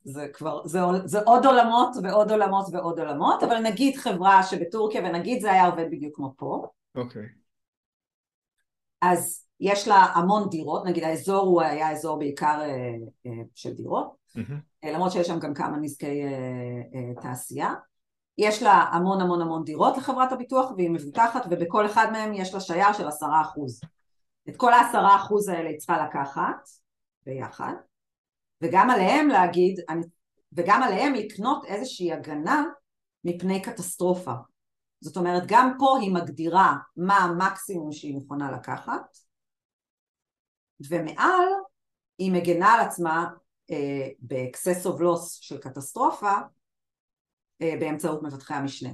[0.04, 5.42] זה כבר, זה, זה עוד עולמות ועוד עולמות ועוד עולמות, אבל נגיד חברה שבטורקיה ונגיד
[5.42, 6.66] זה היה עובד בדיוק כמו פה.
[6.94, 7.22] אוקיי.
[7.22, 7.38] Okay.
[9.02, 12.94] אז יש לה המון דירות, נגיד האזור הוא היה אזור בעיקר אה,
[13.26, 14.88] אה, של דירות, mm-hmm.
[14.88, 16.22] למרות שיש שם גם כמה נזקי
[17.22, 17.74] תעשייה.
[18.38, 22.60] יש לה המון המון המון דירות לחברת הביטוח והיא מבוטחת ובכל אחד מהם יש לה
[22.60, 23.80] שייר של עשרה אחוז.
[24.48, 26.68] את כל העשרה אחוז האלה היא צריכה לקחת
[27.26, 27.72] ביחד
[28.62, 29.80] וגם עליהם להגיד,
[30.52, 32.64] וגם עליהם לקנות איזושהי הגנה
[33.24, 34.32] מפני קטסטרופה.
[35.00, 39.16] זאת אומרת גם פה היא מגדירה מה המקסימום שהיא מוכנה לקחת
[40.90, 41.48] ומעל
[42.18, 43.26] היא מגנה על עצמה
[43.70, 46.32] אה, ב-excess of loss של קטסטרופה
[47.60, 48.90] באמצעות מבטחי המשנה.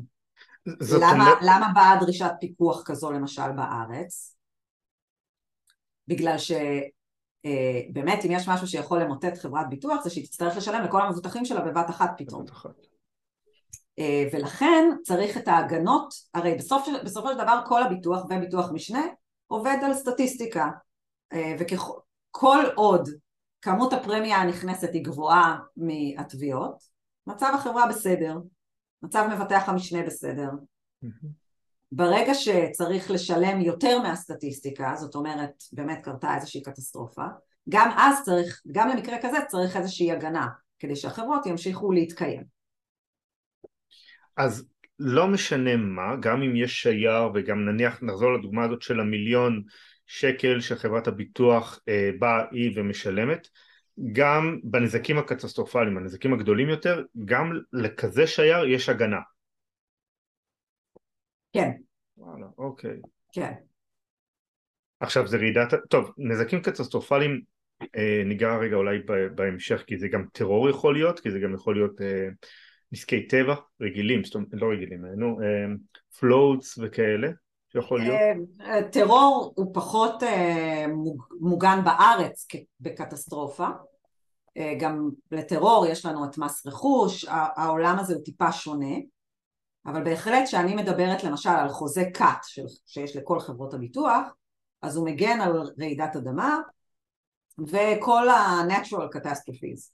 [0.66, 1.38] למה, אומרת...
[1.42, 4.36] למה באה דרישת פיקוח כזו למשל בארץ?
[6.08, 11.02] בגלל שבאמת אה, אם יש משהו שיכול למוטט חברת ביטוח זה שהיא תצטרך לשלם לכל
[11.02, 12.44] המבוטחים שלה בבת אחת פתאום.
[13.98, 19.02] אה, ולכן צריך את ההגנות, הרי בסוף, בסופו של דבר כל הביטוח וביטוח משנה
[19.46, 20.70] עובד על סטטיסטיקה
[21.58, 23.08] וכל עוד
[23.62, 26.82] כמות הפרמיה הנכנסת היא גבוהה מהתביעות,
[27.26, 28.36] מצב החברה בסדר,
[29.04, 30.50] מצב מבטח המשנה בסדר.
[31.92, 37.24] ברגע שצריך לשלם יותר מהסטטיסטיקה, זאת אומרת באמת קרתה איזושהי קטסטרופה,
[37.68, 40.46] גם אז צריך, גם למקרה כזה צריך איזושהי הגנה,
[40.78, 42.42] כדי שהחברות ימשיכו להתקיים.
[44.36, 49.62] אז לא משנה מה, גם אם יש שייר וגם נניח נחזור לדוגמה הזאת של המיליון
[50.06, 53.48] שקל שחברת הביטוח אה, באה היא ומשלמת,
[54.12, 59.20] גם בנזקים הקטסטרופליים, הנזקים הגדולים יותר, גם לכזה שייר יש הגנה.
[61.52, 61.70] כן.
[62.16, 62.96] וואלה, אוקיי.
[63.32, 63.52] כן.
[65.00, 67.40] עכשיו זה רעידת, טוב, נזקים קטסטרופליים
[67.96, 68.98] אה, ניגע רגע אולי
[69.34, 72.28] בהמשך, כי זה גם טרור יכול להיות, כי זה גם יכול להיות אה,
[72.92, 75.74] נזקי טבע רגילים, זאת אומרת, לא רגילים, נו, אה,
[76.18, 77.28] פלוטס וכאלה.
[77.74, 78.18] שיכול להיות?
[78.60, 80.86] אה, טרור הוא פחות אה,
[81.40, 82.46] מוגן בארץ
[82.80, 83.68] בקטסטרופה.
[84.56, 88.94] אה, גם לטרור יש לנו את מס רכוש, העולם הזה הוא טיפה שונה,
[89.86, 92.44] אבל בהחלט כשאני מדברת למשל על חוזה קאט
[92.86, 94.34] שיש לכל חברות הביטוח,
[94.82, 96.58] אז הוא מגן על רעידת אדמה
[97.58, 99.90] וכל ה-natural catastrophes,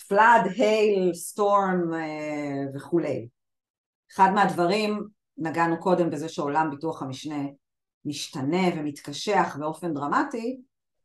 [0.00, 1.94] flood, hail, storm
[2.74, 3.28] וכולי.
[4.12, 7.42] אחד מהדברים נגענו קודם בזה שעולם ביטוח המשנה
[8.04, 10.60] משתנה ומתקשח באופן דרמטי,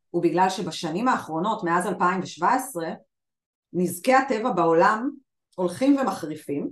[0.09, 2.89] הוא בגלל שבשנים האחרונות, מאז 2017,
[3.73, 5.09] נזקי הטבע בעולם
[5.55, 6.69] הולכים ומחריפים.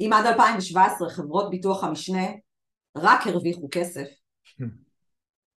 [0.00, 2.26] אם עד 2017 חברות ביטוח המשנה
[2.96, 4.06] רק הרוויחו כסף,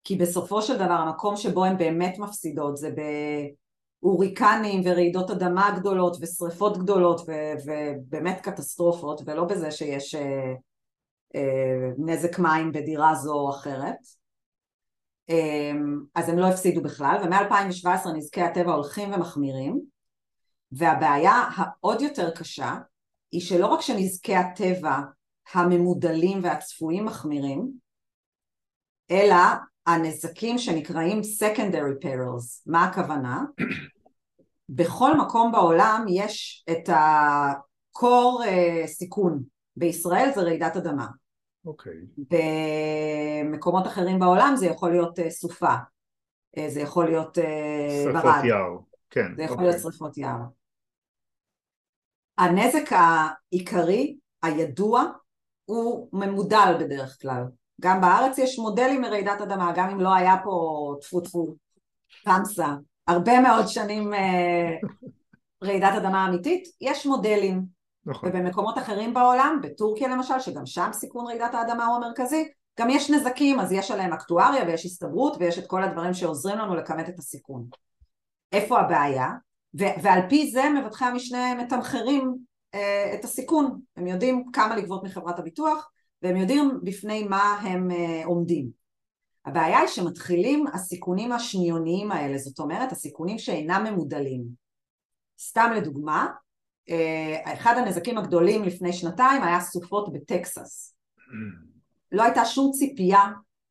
[0.04, 2.90] כי בסופו של דבר המקום שבו הן באמת מפסידות זה
[4.00, 10.54] הוריקנים ורעידות אדמה גדולות ושריפות גדולות ו- ובאמת קטסטרופות ולא בזה שיש אה,
[11.36, 13.98] אה, נזק מים בדירה זו או אחרת.
[15.30, 15.72] אה,
[16.16, 19.82] אז הם לא הפסידו בכלל ומ-2017 נזקי הטבע הולכים ומחמירים.
[20.72, 22.76] והבעיה העוד יותר קשה
[23.32, 25.00] היא שלא רק שנזקי הטבע
[25.54, 27.72] הממודלים והצפויים מחמירים
[29.12, 29.36] אלא
[29.94, 33.44] הנזקים שנקראים secondary perils, מה הכוונה?
[34.70, 39.44] בכל מקום בעולם יש את הקור uh, סיכון,
[39.76, 41.08] בישראל זה רעידת אדמה.
[41.66, 41.94] אוקיי.
[41.94, 42.38] Okay.
[43.44, 45.76] במקומות אחרים בעולם זה יכול להיות uh, סופה,
[46.58, 47.42] uh, זה יכול להיות uh,
[48.14, 48.24] ברד.
[48.24, 48.78] שרפות יער,
[49.10, 49.36] כן.
[49.36, 49.62] זה יכול okay.
[49.62, 49.92] להיות אוקיי.
[49.92, 50.40] שרפות יער.
[52.38, 55.04] הנזק העיקרי, הידוע,
[55.66, 57.44] הוא ממודל בדרך כלל.
[57.80, 61.56] גם בארץ יש מודלים מרעידת אדמה, גם אם לא היה פה טפו טפו
[62.24, 62.76] פמסה,
[63.08, 64.76] הרבה מאוד שנים אה,
[65.64, 67.80] רעידת אדמה אמיתית, יש מודלים.
[68.06, 68.30] נכון.
[68.30, 72.48] ובמקומות אחרים בעולם, בטורקיה למשל, שגם שם סיכון רעידת האדמה הוא המרכזי,
[72.80, 76.76] גם יש נזקים, אז יש עליהם אקטואריה ויש הסתברות ויש את כל הדברים שעוזרים לנו
[76.76, 77.66] לכמת את הסיכון.
[78.52, 79.30] איפה הבעיה?
[79.80, 82.36] ו- ועל פי זה מבטחי המשנה מתמחרים
[82.74, 88.26] אה, את הסיכון, הם יודעים כמה לגבות מחברת הביטוח והם יודעים בפני מה הם אה,
[88.26, 88.70] עומדים.
[89.46, 94.44] הבעיה היא שמתחילים הסיכונים השניוניים האלה, זאת אומרת הסיכונים שאינם ממודלים.
[95.40, 96.28] סתם לדוגמה,
[96.90, 100.96] אה, אחד הנזקים הגדולים לפני שנתיים היה סופות בטקסס.
[102.12, 103.24] לא הייתה שום ציפייה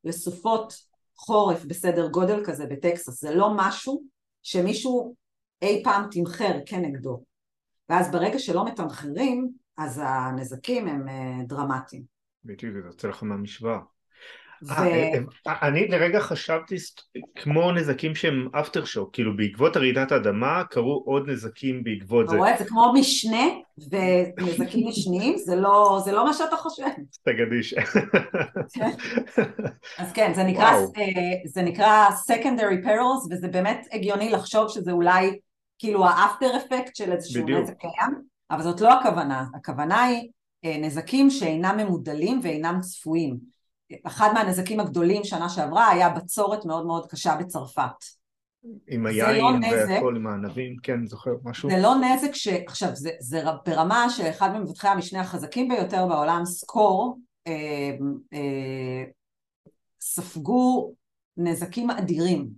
[0.04, 0.74] לסופות
[1.16, 4.02] חורף בסדר גודל כזה בטקסס, זה לא משהו
[4.42, 5.14] שמישהו
[5.62, 7.22] אי פעם תמחר כנגדו.
[7.88, 12.17] ואז ברגע שלא מתמחרים, אז הנזקים הם אה, דרמטיים.
[12.48, 13.78] בדיוק, זה יוצא לך מהמשוואה.
[14.62, 14.72] ו...
[14.72, 16.76] אה, אה, אני לרגע חשבתי
[17.34, 22.34] כמו נזקים שהם אפטר שוק, כאילו בעקבות הרעידת האדמה קרו עוד נזקים בעקבות זה.
[22.34, 22.58] אתה רואה?
[22.58, 23.44] זה כמו משנה
[23.90, 26.84] ונזקים משניים, זה לא, זה לא מה שאתה חושב.
[27.22, 27.74] תגדיש.
[28.72, 28.90] כן.
[30.02, 30.72] אז כן, זה נקרא,
[31.46, 35.38] זה נקרא secondary perils וזה באמת הגיוני לחשוב שזה אולי
[35.78, 37.48] כאילו האפטר אפקט של איזשהו.
[37.48, 43.38] נזק קיים, אבל זאת לא הכוונה, הכוונה היא אה, נזקים שאינם ממודלים ואינם צפויים.
[44.04, 48.04] אחד מהנזקים הגדולים שנה שעברה היה בצורת מאוד מאוד קשה בצרפת.
[48.88, 51.70] עם היין לא והכל עם הענבים, כן, זוכר משהו?
[51.70, 52.48] זה לא נזק ש...
[52.48, 57.96] עכשיו, זה, זה ברמה שאחד ממבטחי המשנה החזקים ביותר בעולם, סקור, אה,
[58.32, 59.04] אה,
[60.00, 60.92] ספגו
[61.36, 62.48] נזקים אדירים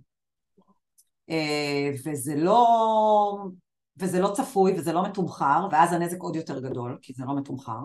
[1.29, 3.37] אה, וזה לא,
[3.97, 7.79] וזה לא צפוי וזה לא מתומחר, ואז הנזק עוד יותר גדול, כי זה לא מתומחר.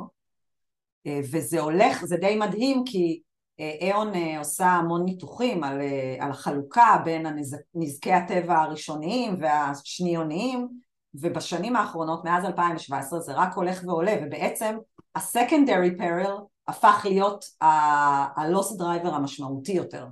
[1.07, 3.21] אה, וזה הולך, זה די מדהים, כי
[3.59, 5.81] איון אה, עושה המון ניתוחים על,
[6.21, 7.27] על החלוקה בין
[7.75, 10.69] נזקי הטבע הראשוניים והשניוניים,
[11.15, 14.77] ובשנים האחרונות, מאז 2017, זה רק הולך ועולה, ובעצם
[15.15, 20.07] ה-secondary peril הפך להיות ה-loss driver המשמעותי יותר.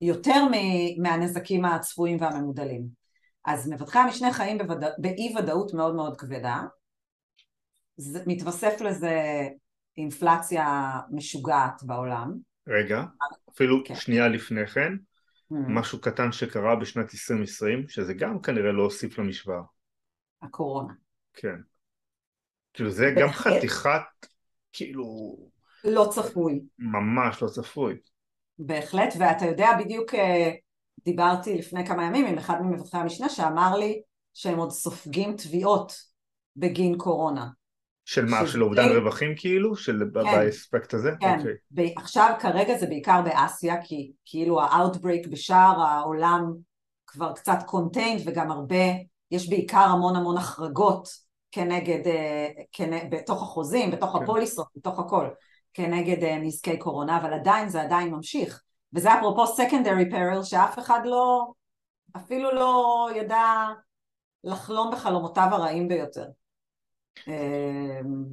[0.00, 0.44] יותר
[0.98, 3.01] מהנזקים הצפויים והממודלים.
[3.44, 6.62] אז מבטחי המשנה חיים בוודא, באי ודאות מאוד מאוד כבדה,
[7.96, 9.48] זה, מתווסף לזה
[9.96, 12.34] אינפלציה משוגעת בעולם.
[12.68, 13.02] רגע,
[13.54, 13.94] אפילו כן.
[13.94, 15.54] שנייה לפני כן, mm.
[15.68, 19.62] משהו קטן שקרה בשנת 2020, שזה גם כנראה לא הוסיף למשוואה.
[20.42, 20.92] הקורונה.
[21.34, 21.56] כן.
[22.74, 24.26] כאילו זה גם חתיכת,
[24.72, 25.36] כאילו...
[25.84, 26.60] לא צפוי.
[26.78, 27.98] ממש לא צפוי.
[28.58, 30.50] בהחלט, ואתה יודע בדיוק אה,
[31.04, 34.02] דיברתי לפני כמה ימים עם אחד ממבטחי המשנה שאמר לי
[34.34, 35.92] שהם עוד סופגים תביעות
[36.56, 37.48] בגין קורונה.
[38.04, 38.46] של מה?
[38.46, 38.94] של אובדן די...
[38.96, 39.76] רווחים כאילו?
[39.76, 41.10] של כן, באספקט הזה?
[41.20, 41.38] כן.
[41.38, 41.38] Okay.
[41.38, 41.94] אוקיי.
[41.96, 46.52] עכשיו כרגע זה בעיקר באסיה כי כאילו ה outbreak בשאר העולם
[47.06, 48.84] כבר קצת contained וגם הרבה,
[49.30, 51.08] יש בעיקר המון המון החרגות
[51.52, 54.22] כנגד, אה, כנגד בתוך החוזים, בתוך כן.
[54.22, 55.28] הפוליסות, בתוך הכל.
[55.74, 58.62] כנגד אה, נזקי קורונה, אבל עדיין זה עדיין ממשיך.
[58.94, 61.52] וזה אפרופו secondary peril שאף אחד לא,
[62.16, 63.66] אפילו לא ידע
[64.44, 66.26] לחלום בחלומותיו הרעים ביותר.
[67.28, 68.24] אמ,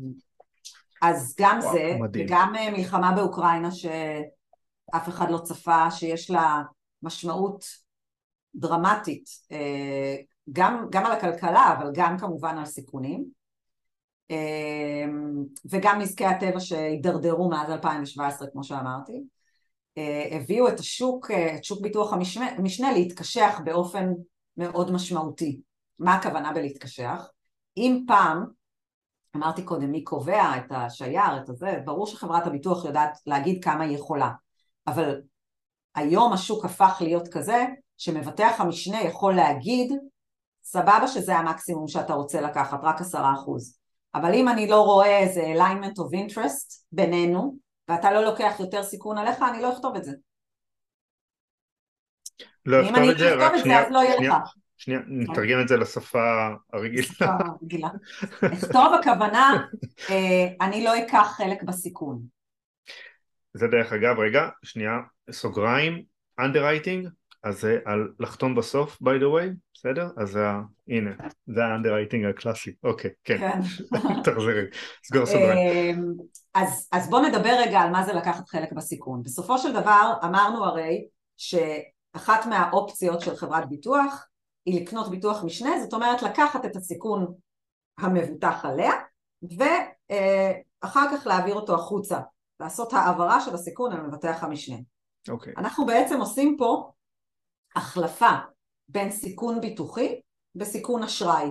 [1.02, 2.26] אז גם וואו, זה, מדהים.
[2.26, 6.64] וגם אה, מלחמה באוקראינה שאף אחד לא צפה, שיש לה
[7.04, 7.66] משמעות
[8.56, 10.16] דרמטית, אה,
[10.52, 13.40] גם, גם על הכלכלה, אבל גם כמובן על סיכונים.
[14.30, 19.24] אמ, וגם נזקי הטבע שהידרדרו מאז 2017 כמו שאמרתי
[20.32, 22.14] הביאו את השוק, אה, את שוק ביטוח
[22.58, 24.10] המשנה להתקשח באופן
[24.58, 25.62] מאוד משמעותי.
[26.00, 27.28] מה הכוונה בלהתקשח?
[27.78, 28.46] אם פעם,
[29.36, 33.96] אמרתי קודם מי קובע את השייר, את הזה, ברור שחברת הביטוח יודעת להגיד כמה היא
[33.96, 34.32] יכולה,
[34.88, 35.22] אבל
[35.96, 37.66] היום השוק הפך להיות כזה
[37.98, 39.94] שמבטח המשנה יכול להגיד
[40.64, 43.78] סבבה שזה המקסימום שאתה רוצה לקחת, רק עשרה אחוז.
[44.16, 47.56] אבל אם אני לא רואה איזה alignment of interest בינינו,
[47.90, 50.12] ואתה לא לוקח יותר סיכון עליך, אני לא אכתוב את זה.
[52.66, 54.40] לא אכתוב את זה, רק שנייה, לא שנייה,
[54.78, 57.90] שנייה, נתרגם את זה לשפה הרגילה.
[58.54, 59.68] אכתוב הכוונה,
[60.10, 62.22] אה, אני לא אקח חלק בסיכון.
[63.54, 64.98] זה דרך אגב, רגע, שנייה,
[65.32, 66.04] סוגריים,
[66.42, 67.08] underwriting,
[67.44, 70.08] אז זה על לחתום בסוף, by the way, בסדר?
[70.18, 70.46] אז זה,
[70.88, 71.12] הנה,
[71.48, 73.60] זה האנדררייטינג הקלאסי, אוקיי, כן, כן.
[74.24, 74.64] תחזרי,
[75.04, 76.00] סגור סוגריים.
[76.00, 76.14] אמ,
[76.54, 79.24] אז, אז בוא נדבר רגע על מה זה לקחת חלק בסיכון.
[79.24, 84.28] בסופו של דבר אמרנו הרי שאחת מהאופציות של חברת ביטוח
[84.66, 87.34] היא לקנות ביטוח משנה, זאת אומרת לקחת את הסיכון
[88.00, 88.92] המבוטח עליה
[90.82, 92.20] אחר כך להעביר אותו החוצה,
[92.60, 94.78] לעשות העברה של הסיכון על מבטח המשנה.
[95.30, 95.54] אוקיי.
[95.58, 96.92] אנחנו בעצם עושים פה
[97.76, 98.32] החלפה
[98.88, 100.20] בין סיכון ביטוחי
[100.56, 101.50] וסיכון אשראי.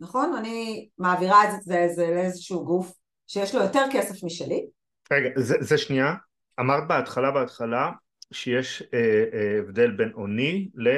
[0.00, 0.36] נכון?
[0.38, 2.92] אני מעבירה את זה, זה לאיזשהו גוף
[3.26, 4.66] שיש לו יותר כסף משלי.
[5.12, 6.14] רגע, זה, זה שנייה.
[6.60, 7.90] אמרת בהתחלה בהתחלה
[8.32, 10.88] שיש אה, אה, הבדל בין עוני ל...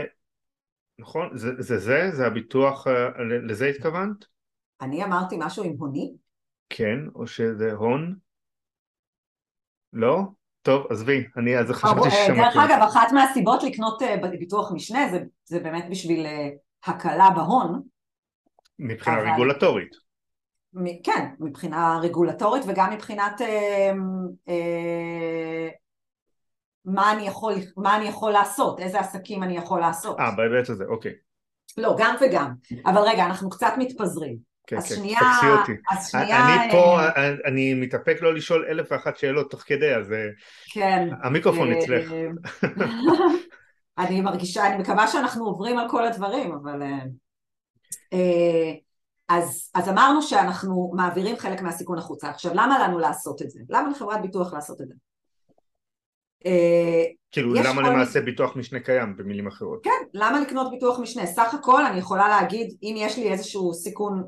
[0.99, 1.31] נכון?
[1.37, 1.79] זה זה?
[1.79, 3.09] זה, זה הביטוח, אה,
[3.49, 4.25] לזה התכוונת?
[4.81, 6.15] אני אמרתי משהו עם הוני?
[6.69, 8.17] כן, או שזה הון?
[9.93, 10.23] לא?
[10.67, 12.41] טוב, עזבי, אני אז חשבתי ששמעתי.
[12.41, 16.49] דרך אגב, אחת מהסיבות לקנות אה, ביטוח משנה זה, זה באמת בשביל אה,
[16.85, 17.83] הקלה בהון.
[18.79, 19.31] מבחינה אבל...
[19.31, 19.97] רגולטורית.
[21.05, 23.93] כן, מבחינה רגולטורית וגם מבחינת אה,
[24.49, 25.69] אה,
[26.85, 30.21] מה, אני יכול, מה אני יכול לעשות, איזה עסקים אני יכול לעשות.
[30.21, 31.13] אה, בהיבט הזה, אוקיי.
[31.79, 32.53] לא, גם וגם.
[32.87, 34.37] אבל רגע, אנחנו קצת מתפזרים.
[34.67, 35.73] כן, אז כן, שנייה, תפסי אותי.
[35.91, 36.65] אז שנייה...
[36.65, 40.29] אני פה, אה, אני מתאפק לא לשאול אלף ואחת שאלות תוך כדי, אז אה,
[40.73, 41.09] כן.
[41.23, 42.13] המיקרופון אה, אצלך.
[43.99, 46.83] אני מרגישה, אני מקווה שאנחנו עוברים על כל הדברים, אבל...
[49.29, 52.31] אז, אז אמרנו שאנחנו מעבירים חלק מהסיכון החוצה.
[52.31, 53.61] עכשיו, למה לנו לעשות את זה?
[53.69, 54.95] למה לחברת ביטוח לעשות את זה?
[57.31, 59.85] כאילו למה למעשה ביטוח משנה קיים במילים אחרות?
[59.85, 61.27] כן, למה לקנות ביטוח משנה?
[61.27, 64.25] סך הכל אני יכולה להגיד אם יש לי איזשהו סיכון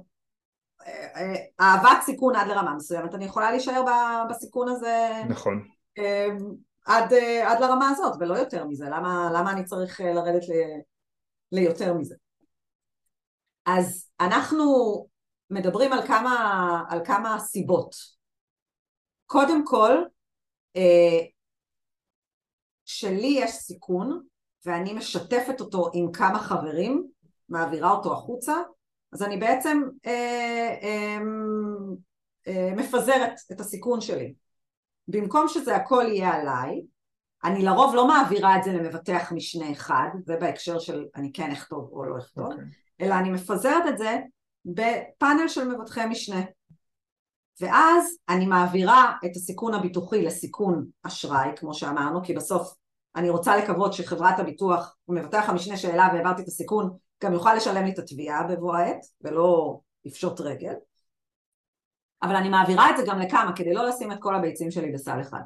[1.61, 3.83] אהבת סיכון עד לרמה מסוימת, אני יכולה להישאר
[4.31, 5.69] בסיכון הזה נכון
[5.99, 6.39] אמ,
[6.87, 7.13] עד,
[7.47, 10.53] עד לרמה הזאת ולא יותר מזה, למה, למה אני צריך אה, לרדת ל,
[11.53, 12.15] ליותר מזה?
[13.67, 14.65] אז אנחנו
[15.51, 17.95] מדברים על כמה, על כמה סיבות.
[19.27, 20.03] קודם כל,
[20.77, 21.21] אה,
[22.85, 24.23] שלי יש סיכון
[24.67, 27.09] ואני משתפת אותו עם כמה חברים,
[27.49, 28.55] מעבירה אותו החוצה,
[29.13, 31.19] אז אני בעצם אה, אה,
[32.49, 34.35] אה, מפזרת את הסיכון שלי.
[35.09, 36.83] במקום שזה הכל יהיה עליי,
[37.45, 41.91] אני לרוב לא מעבירה את זה למבטח משנה אחד, זה בהקשר של אני כן אכתוב
[41.93, 42.53] או לא אכתוב, okay.
[42.53, 42.65] אוקיי.
[43.01, 44.19] אלא אני מפזרת את זה
[44.65, 46.41] בפאנל של מבטחי משנה.
[47.61, 52.75] ואז אני מעבירה את הסיכון הביטוחי לסיכון אשראי, כמו שאמרנו, כי בסוף
[53.17, 57.91] אני רוצה לקוות שחברת הביטוח, מבטח המשנה שאליו העברתי את הסיכון, גם יוכל לשלם לי
[57.91, 60.75] את התביעה בבוא העת, ולא לפשוט רגל.
[62.23, 65.21] אבל אני מעבירה את זה גם לכמה, כדי לא לשים את כל הביצים שלי בסל
[65.21, 65.41] אחד.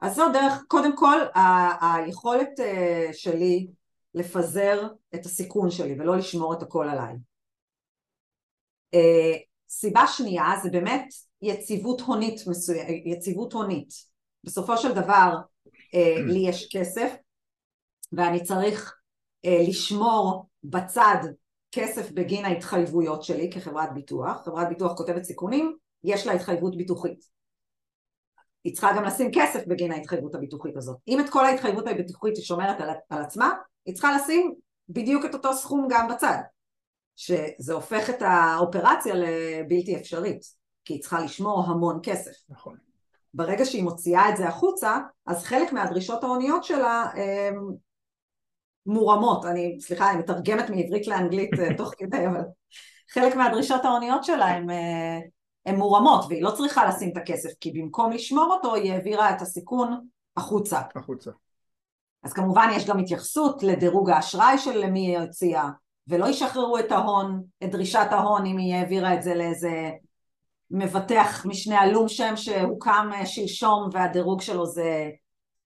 [0.00, 3.68] אז זו דרך, קודם כל, ה- היכולת uh, שלי
[4.14, 7.14] לפזר את הסיכון שלי ולא לשמור את הכל עליי.
[8.94, 9.38] Uh,
[9.68, 11.06] סיבה שנייה זה באמת
[11.42, 13.88] יציבות הונית מסוימת, יציבות הונית.
[14.44, 15.36] בסופו של דבר
[15.70, 17.14] uh, לי יש כסף
[18.12, 18.96] ואני צריך
[19.68, 21.16] לשמור בצד
[21.72, 27.24] כסף בגין ההתחייבויות שלי כחברת ביטוח, חברת ביטוח כותבת סיכונים, יש לה התחייבות ביטוחית.
[28.64, 30.96] היא צריכה גם לשים כסף בגין ההתחייבות הביטוחית הזאת.
[31.08, 33.52] אם את כל ההתחייבות הביטוחית היא שומרת על, על עצמה,
[33.86, 34.54] היא צריכה לשים
[34.88, 36.38] בדיוק את אותו סכום גם בצד.
[37.16, 40.40] שזה הופך את האופרציה לבלתי אפשרית,
[40.84, 42.32] כי היא צריכה לשמור המון כסף.
[42.48, 42.76] נכון.
[43.34, 47.10] ברגע שהיא מוציאה את זה החוצה, אז חלק מהדרישות ההוניות שלה
[48.86, 52.40] מורמות, אני, סליחה, אני מתרגמת מעברית לאנגלית אה, תוך כדי, אבל
[53.12, 58.12] חלק מהדרישות ההוניות שלה הן אה, מורמות, והיא לא צריכה לשים את הכסף, כי במקום
[58.12, 60.06] לשמור אותו, היא העבירה את הסיכון
[60.36, 60.80] החוצה.
[60.96, 61.30] החוצה.
[62.22, 65.68] אז כמובן יש גם התייחסות לדירוג האשראי של מי היא הוציאה,
[66.08, 69.90] ולא ישחררו את ההון, את דרישת ההון, אם היא העבירה את זה לאיזה
[70.70, 75.10] מבטח משנה עלום שם שהוקם אה, שלשום והדירוג שלו זה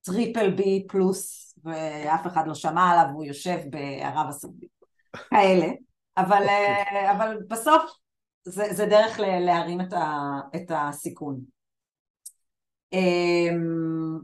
[0.02, 4.70] triple B plus ואף אחד לא שמע עליו, והוא יושב בערב הסעודית.
[5.30, 5.66] כאלה.
[6.16, 6.86] אבל, okay.
[6.86, 7.10] אוקיי.
[7.10, 7.82] אבל בסוף
[8.44, 11.40] זה, זה דרך להרים את, ה, את הסיכון.
[12.92, 14.18] אמ,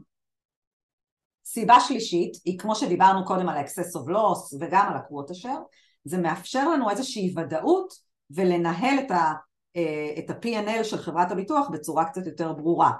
[1.45, 6.69] סיבה שלישית היא כמו שדיברנו קודם על ה-excess of loss וגם על share, זה מאפשר
[6.69, 7.93] לנו איזושהי ודאות
[8.29, 9.33] ולנהל את, ה,
[9.75, 12.91] אה, את ה-P&L של חברת הביטוח בצורה קצת יותר ברורה.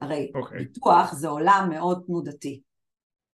[0.00, 0.38] הרי okay.
[0.38, 0.58] אוקיי.
[0.58, 2.62] ביטוח זה עולם מאוד תנודתי.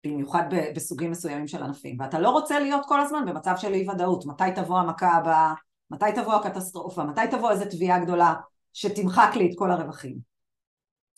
[0.05, 0.43] במיוחד
[0.75, 4.45] בסוגים מסוימים של ענפים, ואתה לא רוצה להיות כל הזמן במצב של אי ודאות, מתי
[4.55, 5.55] תבוא המכה הבאה,
[5.91, 8.35] מתי תבוא הקטסטרופה, מתי תבוא איזה תביעה גדולה
[8.73, 10.19] שתמחק לי את כל הרווחים.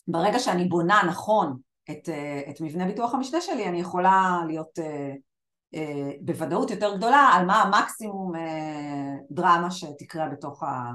[0.07, 1.57] ברגע שאני בונה נכון
[1.91, 5.13] את, אה, את מבנה ביטוח המשנה שלי, אני יכולה להיות אה,
[5.75, 8.33] אה, בוודאות יותר גדולה על מה המקסימום
[9.31, 10.91] דרמה שתקרה בתוך, ה,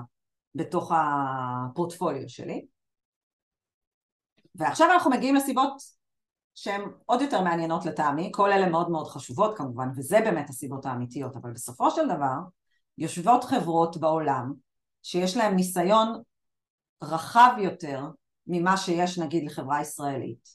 [0.55, 2.67] בתוך הפורטפוליו שלי.
[4.55, 6.00] ועכשיו אנחנו מגיעים לסיבות
[6.63, 11.37] שהן עוד יותר מעניינות לטעמי, כל אלה מאוד מאוד חשובות כמובן, וזה באמת הסיבות האמיתיות,
[11.37, 12.37] אבל בסופו של דבר
[12.99, 14.53] יושבות חברות בעולם
[15.03, 16.23] שיש להן ניסיון
[17.03, 18.05] רחב יותר
[18.47, 20.49] ממה שיש נגיד לחברה ישראלית,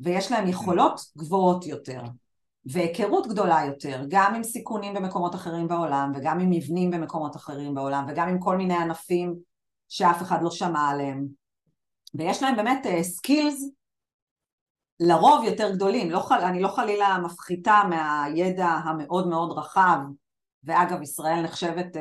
[0.00, 2.02] ויש להם יכולות גבוהות יותר,
[2.64, 8.06] והיכרות גדולה יותר, גם עם סיכונים במקומות אחרים בעולם, וגם עם מבנים במקומות אחרים בעולם,
[8.08, 9.34] וגם עם כל מיני ענפים
[9.88, 11.26] שאף אחד לא שמע עליהם.
[12.14, 13.81] ויש להם באמת סקילס uh,
[15.02, 19.98] לרוב יותר גדולים, לא חל, אני לא חלילה מפחיתה מהידע המאוד מאוד רחב,
[20.64, 22.00] ואגב ישראל נחשבת uh,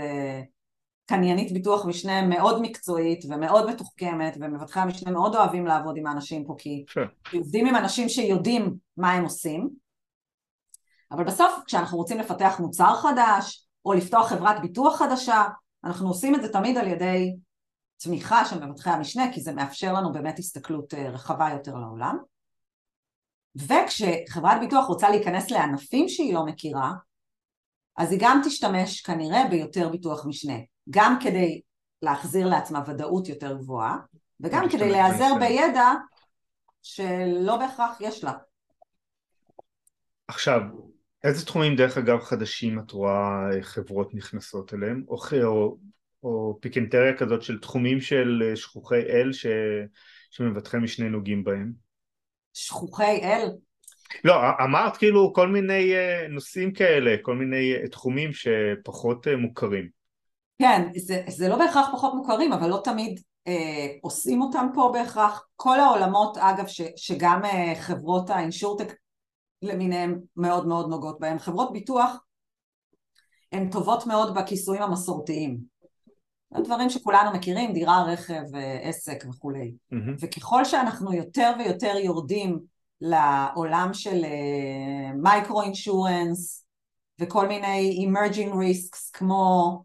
[1.06, 6.56] קניינית ביטוח משנה מאוד מקצועית ומאוד מתוחכמת, ומבטחי המשנה מאוד אוהבים לעבוד עם האנשים פה
[6.58, 7.38] כי sure.
[7.38, 9.70] עובדים עם אנשים שיודעים מה הם עושים,
[11.12, 15.44] אבל בסוף כשאנחנו רוצים לפתח מוצר חדש או לפתוח חברת ביטוח חדשה,
[15.84, 17.36] אנחנו עושים את זה תמיד על ידי
[17.98, 22.18] תמיכה של מבטחי המשנה, כי זה מאפשר לנו באמת הסתכלות אה, רחבה יותר לעולם.
[23.56, 26.94] וכשחברת ביטוח רוצה להיכנס לענפים שהיא לא מכירה,
[27.98, 30.58] אז היא גם תשתמש כנראה ביותר ביטוח משנה,
[30.90, 31.62] גם כדי
[32.02, 33.98] להחזיר לעצמה ודאות יותר גבוהה,
[34.40, 35.92] וגם כדי להיעזר בידע
[36.84, 38.34] שלא בהכרח יש לה.
[40.28, 40.62] עכשיו,
[41.24, 45.04] איזה תחומים דרך אגב חדשים את רואה חברות נכנסות אליהם?
[45.08, 45.78] או, או,
[46.24, 49.46] או פיקנטריה כזאת של תחומים של שכוחי אל ש,
[50.30, 51.91] שמבטחי משנה נוגעים בהם?
[52.54, 53.50] שכוחי אל?
[54.24, 54.34] לא,
[54.64, 59.90] אמרת כאילו כל מיני אה, נושאים כאלה, כל מיני אה, תחומים שפחות אה, מוכרים.
[60.62, 65.48] כן, זה, זה לא בהכרח פחות מוכרים, אבל לא תמיד אה, עושים אותם פה בהכרח.
[65.56, 68.96] כל העולמות, אגב, ש, שגם אה, חברות האינשורטק
[69.62, 71.40] למיניהן מאוד מאוד נוגעות בהם.
[71.40, 72.18] חברות ביטוח
[73.52, 75.71] הן טובות מאוד בכיסויים המסורתיים.
[76.60, 78.44] דברים שכולנו מכירים, דירה, רכב,
[78.82, 79.74] עסק וכולי.
[79.94, 80.18] Mm-hmm.
[80.20, 82.60] וככל שאנחנו יותר ויותר יורדים
[83.02, 84.26] לעולם של
[85.16, 86.66] מייקרו uh, אינשורנס
[87.20, 89.84] וכל מיני emerging risks כמו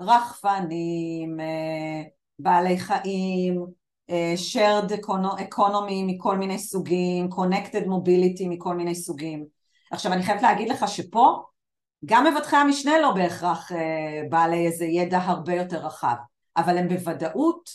[0.00, 2.08] רחפנים, uh,
[2.38, 3.66] בעלי חיים,
[4.10, 4.12] uh,
[4.52, 4.92] shared
[5.38, 9.44] economy מכל מיני סוגים, connected mobility מכל מיני סוגים.
[9.90, 11.42] עכשיו אני חייבת להגיד לך שפה
[12.04, 13.74] גם מבטחי המשנה לא בהכרח uh,
[14.28, 16.14] בעלי איזה ידע הרבה יותר רחב,
[16.56, 17.70] אבל הם בוודאות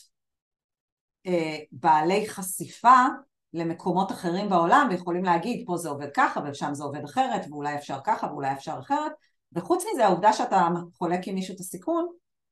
[1.27, 1.31] uh,
[1.71, 3.05] בעלי חשיפה
[3.53, 7.97] למקומות אחרים בעולם ויכולים להגיד פה זה עובד ככה ושם זה עובד אחרת ואולי אפשר
[8.05, 9.11] ככה ואולי אפשר אחרת
[9.53, 12.07] וחוץ מזה העובדה שאתה חולק עם מישהו את הסיכון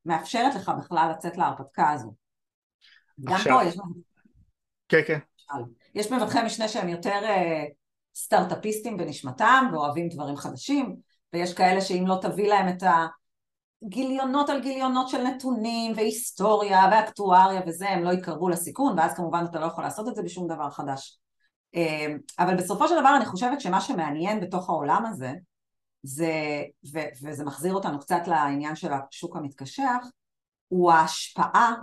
[0.05, 2.13] מאפשרת לך בכלל לצאת להרפתקה הזו.
[3.23, 3.77] גם פה יש...
[4.89, 5.19] כן, כן.
[5.95, 7.71] יש מבטחי משנה שהם יותר uh,
[8.15, 12.83] סטארט-אפיסטים בנשמתם ואוהבים דברים חדשים ויש כאלה שאם לא תביא להם את
[13.83, 19.59] הגיליונות על גיליונות של נתונים והיסטוריה ואקטואריה וזה הם לא יתקרבו לסיכון ואז כמובן אתה
[19.59, 21.19] לא יכול לעשות את זה בשום דבר חדש.
[21.75, 22.07] אה,
[22.39, 25.33] אבל בסופו של דבר אני חושבת שמה שמעניין בתוך העולם הזה
[26.03, 26.63] זה,
[26.93, 30.05] ו, וזה מחזיר אותנו קצת לעניין של השוק המתקשח,
[30.67, 31.73] הוא ההשפעה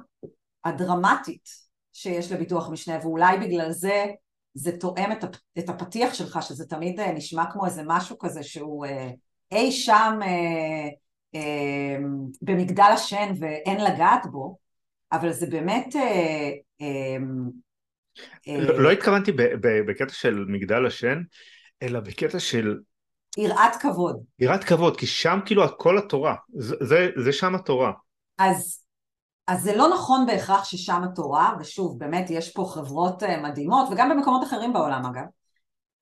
[0.65, 1.49] הדרמטית
[1.93, 4.07] שיש לביטוח משנה, ואולי בגלל זה
[4.55, 5.13] זה תואם
[5.59, 9.11] את הפתיח שלך, שזה תמיד אה, נשמע כמו איזה משהו כזה שהוא אה,
[9.53, 10.89] אי שם אה,
[11.35, 11.97] אה,
[12.43, 14.59] במגדל השן ואין לגעת בו,
[15.13, 15.97] אבל זה באמת...
[15.97, 17.17] אה, אה,
[18.49, 19.33] לא, לא התכוונתי
[19.87, 21.23] בקטע של מגדל השן,
[21.83, 22.79] אלא בקטע של
[23.37, 24.23] יראת כבוד.
[24.39, 27.93] יראת כבוד, כי שם כאילו כל התורה, זה, זה, זה שם התורה.
[28.39, 28.85] אז,
[29.47, 34.11] אז זה לא נכון בהכרח ששם התורה, ושוב, באמת יש פה חברות אה, מדהימות, וגם
[34.11, 35.25] במקומות אחרים בעולם אגב,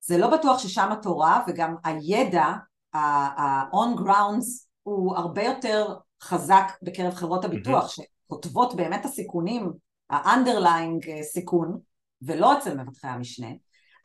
[0.00, 2.52] זה לא בטוח ששם התורה, וגם הידע,
[2.96, 8.02] ה-on grounds, הוא הרבה יותר חזק בקרב חברות הביטוח, mm-hmm.
[8.26, 9.72] שכותבות באמת הסיכונים,
[10.10, 11.78] ה-underlying אה, סיכון,
[12.22, 13.48] ולא אצל מבטחי המשנה,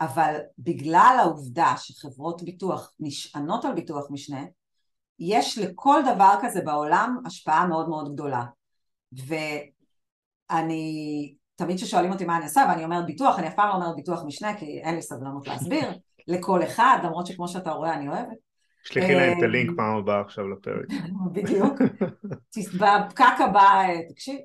[0.01, 4.41] אבל בגלל העובדה שחברות ביטוח נשענות על ביטוח משנה,
[5.19, 8.43] יש לכל דבר כזה בעולם השפעה מאוד מאוד גדולה.
[10.51, 13.95] ואני, תמיד כששואלים אותי מה אני עושה, ואני אומרת ביטוח, אני אף פעם לא אומרת
[13.95, 15.91] ביטוח משנה, כי אין לי סבלנות להסביר,
[16.27, 18.50] לכל אחד, למרות שכמו שאתה רואה אני אוהבת.
[18.83, 20.85] שלחי להם את הלינק פעם הבאה עכשיו לפרק.
[21.33, 21.81] בדיוק.
[22.79, 24.39] בפקק הבא, תקשיב.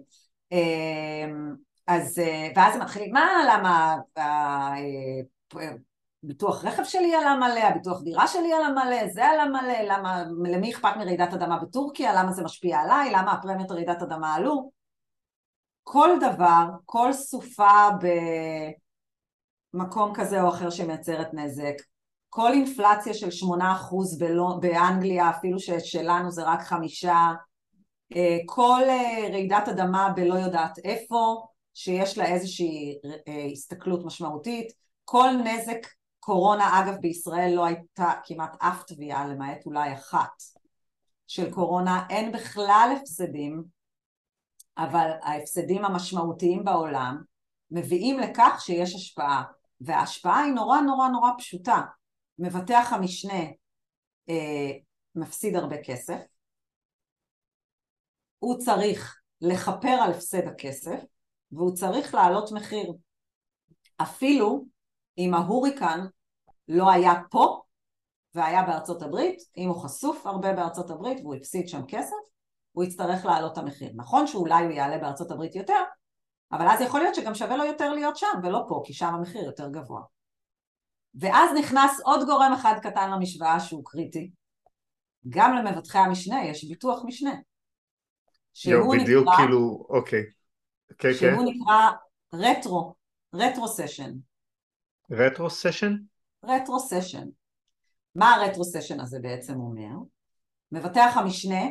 [0.53, 1.55] אמ,
[1.87, 2.19] אז,
[2.57, 3.97] ואז הם מתחילים, מה, למה
[6.23, 10.73] ביטוח רכב שלי על המלא, הביטוח דירה שלי על המלא, זה על המלא, למה, למי
[10.73, 14.71] אכפת מרעידת אדמה בטורקיה, למה זה משפיע עליי, למה הפרמיות רעידת אדמה עלו.
[15.83, 17.89] כל דבר, כל סופה
[19.75, 21.75] במקום כזה או אחר שמייצרת נזק,
[22.29, 24.19] כל אינפלציה של שמונה אחוז
[24.61, 27.33] באנגליה, אפילו ששלנו זה רק חמישה,
[28.17, 32.99] אה, כל אה, רעידת אדמה בלא יודעת איפה, שיש לה איזושהי
[33.29, 34.73] אה, הסתכלות משמעותית,
[35.05, 35.87] כל נזק
[36.19, 40.43] קורונה, אגב בישראל לא הייתה כמעט אף תביעה למעט אולי אחת
[41.27, 43.77] של קורונה, אין בכלל הפסדים
[44.79, 47.23] אבל ההפסדים המשמעותיים בעולם
[47.71, 49.43] מביאים לכך שיש השפעה,
[49.81, 51.83] וההשפעה היא נורא נורא נורא פשוטה.
[52.39, 53.43] מבטח המשנה
[54.29, 54.73] אה,
[55.15, 56.21] מפסיד הרבה כסף,
[58.39, 61.01] הוא צריך לכפר על הפסד הכסף,
[61.53, 62.93] והוא צריך להעלות מחיר.
[63.97, 64.65] אפילו
[65.19, 66.01] אם ההוריקן
[66.69, 67.63] לא היה פה
[68.35, 72.17] והיה בארצות הברית, אם הוא חשוף הרבה בארצות הברית והוא הפסיד שם כסף,
[72.73, 73.93] הוא יצטרך להעלות את המחיר.
[73.95, 75.83] נכון שאולי הוא יעלה בארצות הברית יותר,
[76.53, 79.45] אבל אז יכול להיות שגם שווה לו יותר להיות שם ולא פה, כי שם המחיר
[79.45, 80.03] יותר גבוה.
[81.21, 84.31] ואז נכנס עוד גורם אחד קטן למשוואה שהוא קריטי.
[85.29, 87.35] גם למבטחי המשנה יש ביטוח משנה.
[88.55, 90.23] שהוא בדיוק נקרא, כאילו, אוקיי.
[90.99, 91.45] כן, שהוא כן.
[91.45, 91.91] נקרא
[92.33, 92.95] רטרו,
[93.35, 94.13] רטרו סשן.
[95.11, 95.93] רטרו סשן?
[96.45, 97.29] רטרו סשן.
[98.15, 99.97] מה הרטרו סשן הזה בעצם אומר?
[100.73, 101.63] מבטח המשנה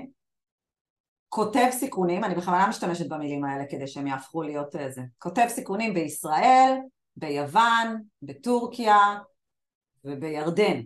[1.30, 6.78] כותב סיכונים, אני בכוונה משתמשת במילים האלה כדי שהם יהפכו להיות איזה, כותב סיכונים בישראל,
[7.16, 9.18] ביוון, בטורקיה
[10.06, 10.82] ובירדן.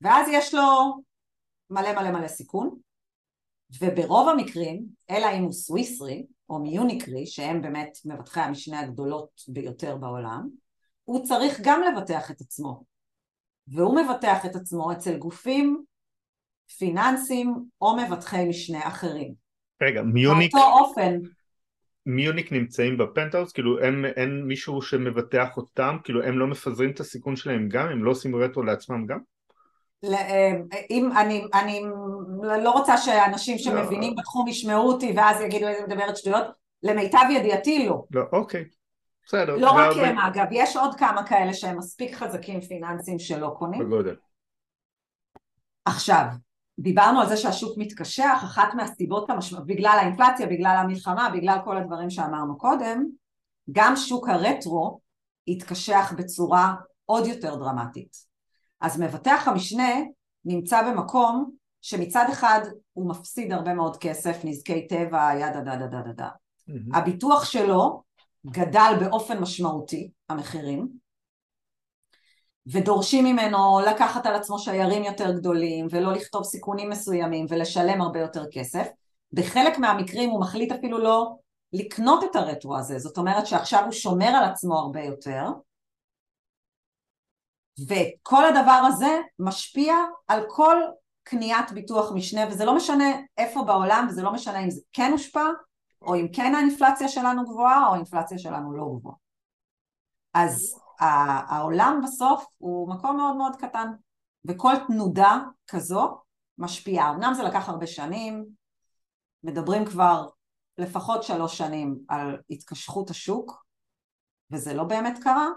[0.00, 0.62] ואז יש לו
[1.70, 2.76] מלא מלא מלא סיכון,
[3.80, 10.48] וברוב המקרים, אלא אם הוא סוויסרי או מיוניקרי, שהם באמת מבטחי המשנה הגדולות ביותר בעולם,
[11.04, 12.84] הוא צריך גם לבטח את עצמו.
[13.68, 15.84] והוא מבטח את עצמו אצל גופים
[16.78, 19.34] פיננסים או מבטחי משנה אחרים.
[19.82, 20.54] רגע, Munich...
[20.54, 21.18] באותו אופן.
[22.06, 23.52] Munich נמצאים בפנטהאוס?
[23.52, 25.96] כאילו אין, אין מישהו שמבטח אותם?
[26.04, 27.88] כאילו הם לא מפזרים את הסיכון שלהם גם?
[27.88, 29.18] הם לא עושים רטרו לעצמם גם?
[30.04, 30.52] אה,
[30.90, 31.82] אם אני, אני
[32.62, 33.62] לא רוצה שאנשים לא.
[33.62, 36.46] שמבינים בתחום ישמעו אותי ואז יגידו איזה מדברת שטויות,
[36.82, 38.04] למיטב ידיעתי לא.
[38.10, 38.64] לא, אוקיי.
[39.26, 39.56] בסדר.
[39.56, 43.80] לא רק הם אגב, יש עוד כמה כאלה שהם מספיק חזקים פיננסיים שלא קונים.
[43.80, 44.16] בגודל.
[45.84, 46.24] עכשיו,
[46.80, 52.10] דיברנו על זה שהשוק מתקשח, אחת מהסיבות המשמעות, בגלל האינפלציה, בגלל המלחמה, בגלל כל הדברים
[52.10, 53.06] שאמרנו קודם,
[53.70, 55.00] גם שוק הרטרו
[55.48, 56.74] התקשח בצורה
[57.04, 58.16] עוד יותר דרמטית.
[58.80, 59.94] אז מבטח המשנה
[60.44, 61.50] נמצא במקום
[61.82, 62.60] שמצד אחד
[62.92, 66.28] הוא מפסיד הרבה מאוד כסף, נזקי טבע, yada da da da da da.
[66.94, 68.02] הביטוח שלו
[68.46, 70.88] גדל באופן משמעותי, המחירים,
[72.66, 78.44] ודורשים ממנו לקחת על עצמו שיירים יותר גדולים ולא לכתוב סיכונים מסוימים ולשלם הרבה יותר
[78.52, 78.88] כסף.
[79.32, 81.36] בחלק מהמקרים הוא מחליט אפילו לא
[81.72, 85.42] לקנות את הרטרו הזה, זאת אומרת שעכשיו הוא שומר על עצמו הרבה יותר,
[87.88, 89.94] וכל הדבר הזה משפיע
[90.28, 90.76] על כל
[91.22, 93.04] קניית ביטוח משנה, וזה לא משנה
[93.38, 95.44] איפה בעולם, וזה לא משנה אם זה כן הושפע,
[96.02, 99.16] או אם כן האינפלציה שלנו גבוהה, או האינפלציה שלנו לא גבוהה.
[100.34, 103.92] אז העולם בסוף הוא מקום מאוד מאוד קטן,
[104.48, 106.18] וכל תנודה כזו
[106.58, 107.10] משפיעה.
[107.10, 108.46] אמנם זה לקח הרבה שנים,
[109.44, 110.28] מדברים כבר
[110.78, 113.64] לפחות שלוש שנים על התקשחות השוק,
[114.50, 115.48] וזה לא באמת קרה.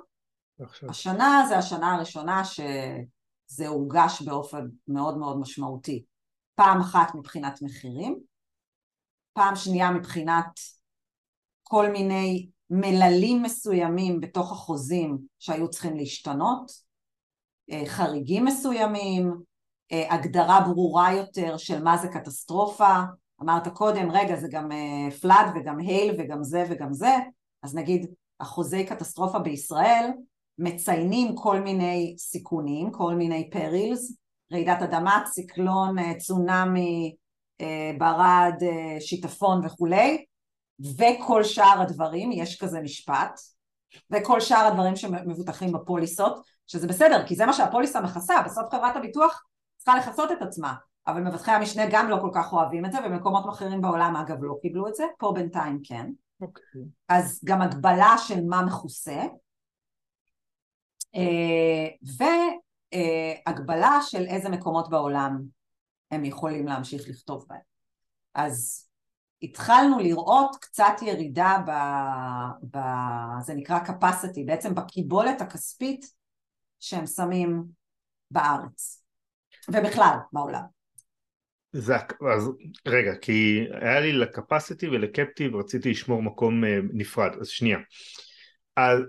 [0.60, 0.90] עכשיו.
[0.90, 6.04] השנה זה השנה הראשונה שזה הורגש באופן מאוד מאוד משמעותי.
[6.56, 8.20] פעם אחת מבחינת מחירים,
[9.34, 10.60] פעם שנייה מבחינת
[11.64, 16.72] כל מיני מללים מסוימים בתוך החוזים שהיו צריכים להשתנות,
[17.72, 19.34] אה, חריגים מסוימים,
[19.92, 23.00] אה, הגדרה ברורה יותר של מה זה קטסטרופה,
[23.42, 24.72] אמרת קודם רגע זה גם
[25.22, 27.16] פלאד אה, וגם הייל וגם זה וגם זה,
[27.64, 28.08] אז נגיד
[28.40, 30.10] אחוזי קטסטרופה בישראל
[30.58, 34.18] מציינים כל מיני סיכונים, כל מיני פרילס,
[34.54, 37.16] רעידת אדמה, ציקלון, צונאמי,
[37.98, 38.54] ברד,
[39.00, 40.26] שיטפון וכולי,
[40.98, 43.40] וכל שאר הדברים, יש כזה משפט,
[44.12, 49.44] וכל שאר הדברים שמבוטחים בפוליסות, שזה בסדר, כי זה מה שהפוליסה מכסה, בסוף חברת הביטוח
[49.78, 50.74] צריכה לכסות את עצמה,
[51.08, 54.56] אבל מבטחי המשנה גם לא כל כך אוהבים את זה, ובמקומות אחרים בעולם אגב לא
[54.62, 56.06] קיבלו את זה, פה בינתיים כן.
[56.08, 56.46] Okay.
[56.46, 56.82] אוקיי.
[57.10, 59.24] אז גם הגבלה של מה מכוסה,
[61.16, 61.88] אה,
[63.46, 65.42] והגבלה של איזה מקומות בעולם
[66.12, 67.60] הם יכולים להמשיך לכתוב בהם.
[68.36, 68.88] אז
[69.44, 71.72] התחלנו לראות קצת ירידה ב...
[72.76, 72.80] ב...
[73.42, 76.06] זה נקרא capacity, בעצם בקיבולת הכספית
[76.80, 77.64] שהם שמים
[78.32, 79.04] בארץ,
[79.70, 80.64] ובכלל בעולם.
[81.72, 81.96] זה,
[82.34, 82.50] אז
[82.88, 87.78] רגע, כי היה לי לקפסיטי ולקפטיב רציתי לשמור מקום אה, נפרד, אז שנייה.
[88.76, 89.00] אז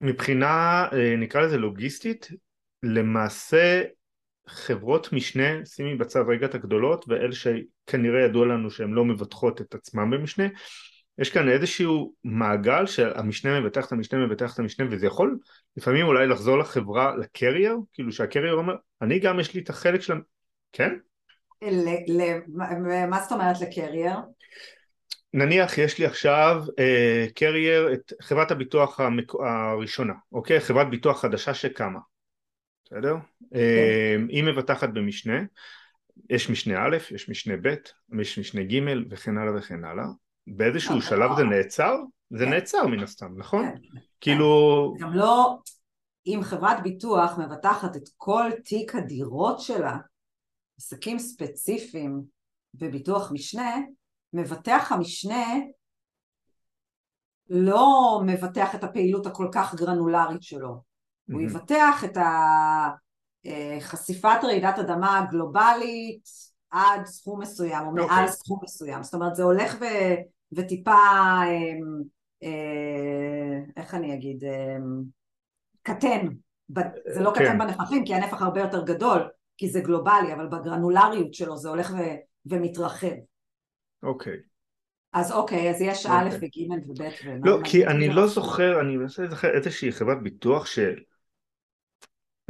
[0.00, 2.28] מבחינה אה, נקרא לזה לוגיסטית,
[2.82, 3.82] למעשה
[4.46, 9.74] חברות משנה, שימי בצד רגע את הגדולות ואלה שכנראה ידוע לנו שהן לא מבטחות את
[9.74, 10.44] עצמם במשנה,
[11.18, 15.38] יש כאן איזשהו מעגל שהמשנה מבטח את המשנה מבטח את המשנה וזה יכול
[15.76, 20.14] לפעמים אולי לחזור לחברה, לקרייר, כאילו שהקרייר אומר, אני גם יש לי את החלק של...
[20.72, 20.94] כן?
[23.08, 24.16] מה זאת אומרת לקרייר?
[25.34, 29.32] נניח יש לי עכשיו אה, קרייר את חברת הביטוח המק...
[29.34, 30.60] הראשונה, אוקיי?
[30.60, 31.98] חברת ביטוח חדשה שקמה,
[32.92, 33.14] בסדר?
[33.54, 34.28] אה, כן.
[34.28, 35.42] היא מבטחת במשנה,
[36.30, 37.74] יש משנה א', יש משנה ב',
[38.20, 38.80] יש משנה ג'
[39.10, 40.04] וכן הלאה וכן הלאה.
[40.46, 41.36] באיזשהו לא, שלב לא.
[41.36, 41.96] זה נעצר?
[42.30, 42.50] זה כן.
[42.50, 43.66] נעצר מן הסתם, נכון?
[43.66, 43.98] כן.
[44.20, 44.94] כאילו...
[44.98, 45.58] גם לא,
[46.26, 49.96] אם חברת ביטוח מבטחת את כל תיק הדירות שלה,
[50.78, 52.22] עסקים ספציפיים
[52.74, 53.76] בביטוח משנה,
[54.32, 55.46] מבטח המשנה
[57.50, 60.91] לא מבטח את הפעילות הכל כך גרנולרית שלו.
[61.32, 62.16] הוא יבטח את
[63.46, 66.28] החשיפת רעידת אדמה הגלובלית
[66.70, 68.00] עד סכום מסוים או okay.
[68.00, 68.16] אוקיי.
[68.16, 69.84] מעל סכום מסוים, זאת אומרת זה הולך ו,
[70.52, 70.92] וטיפה,
[71.46, 72.02] אמ,
[72.42, 75.02] אה, איך אני אגיד, אמ,
[75.82, 76.26] קטן,
[77.14, 77.58] זה לא קטן כן.
[77.58, 82.02] בנפחים כי הנפח הרבה יותר גדול כי זה גלובלי, אבל בגרנולריות שלו זה הולך ו,
[82.46, 83.16] ומתרחב.
[84.02, 84.36] אוקיי.
[85.12, 86.48] אז אוקיי, אז יש א' אוקיי.
[86.48, 87.50] וג' וב' ומה...
[87.50, 90.66] לא, כי אני לא זוכר, אני מנסה לזכר איזושהי חברת ביטוח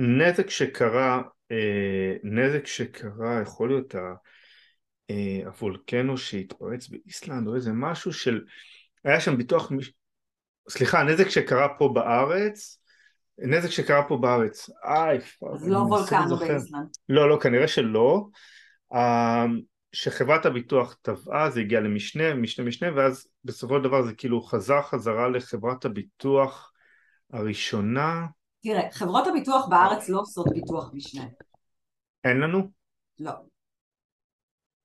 [0.02, 3.94] שנזק שקרה, אה, נזק שקרה, יכול להיות
[5.10, 8.44] אה, הוולקנו שהתפרץ באיסלנד או איזה משהו של,
[9.04, 9.72] היה שם ביטוח,
[10.68, 12.82] סליחה, נזק שקרה פה בארץ,
[13.38, 15.18] נזק שקרה פה בארץ, איי,
[15.54, 16.88] אז לא וולקנו באיסלנד.
[17.08, 18.26] לא, לא, כנראה שלא.
[18.94, 19.44] אה,
[19.92, 24.82] שחברת הביטוח טבעה זה הגיע למשנה, משנה משנה ואז בסופו של דבר זה כאילו חזר
[24.82, 26.72] חזרה לחברת הביטוח
[27.32, 28.26] הראשונה
[28.62, 31.24] תראה, חברות הביטוח בארץ לא עושות ביטוח משנה
[32.24, 32.70] אין לנו?
[33.18, 33.32] לא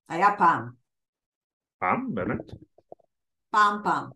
[0.09, 0.69] היה פעם
[1.79, 2.15] פעם?
[2.15, 2.39] באמת?
[3.49, 4.09] פעם פעם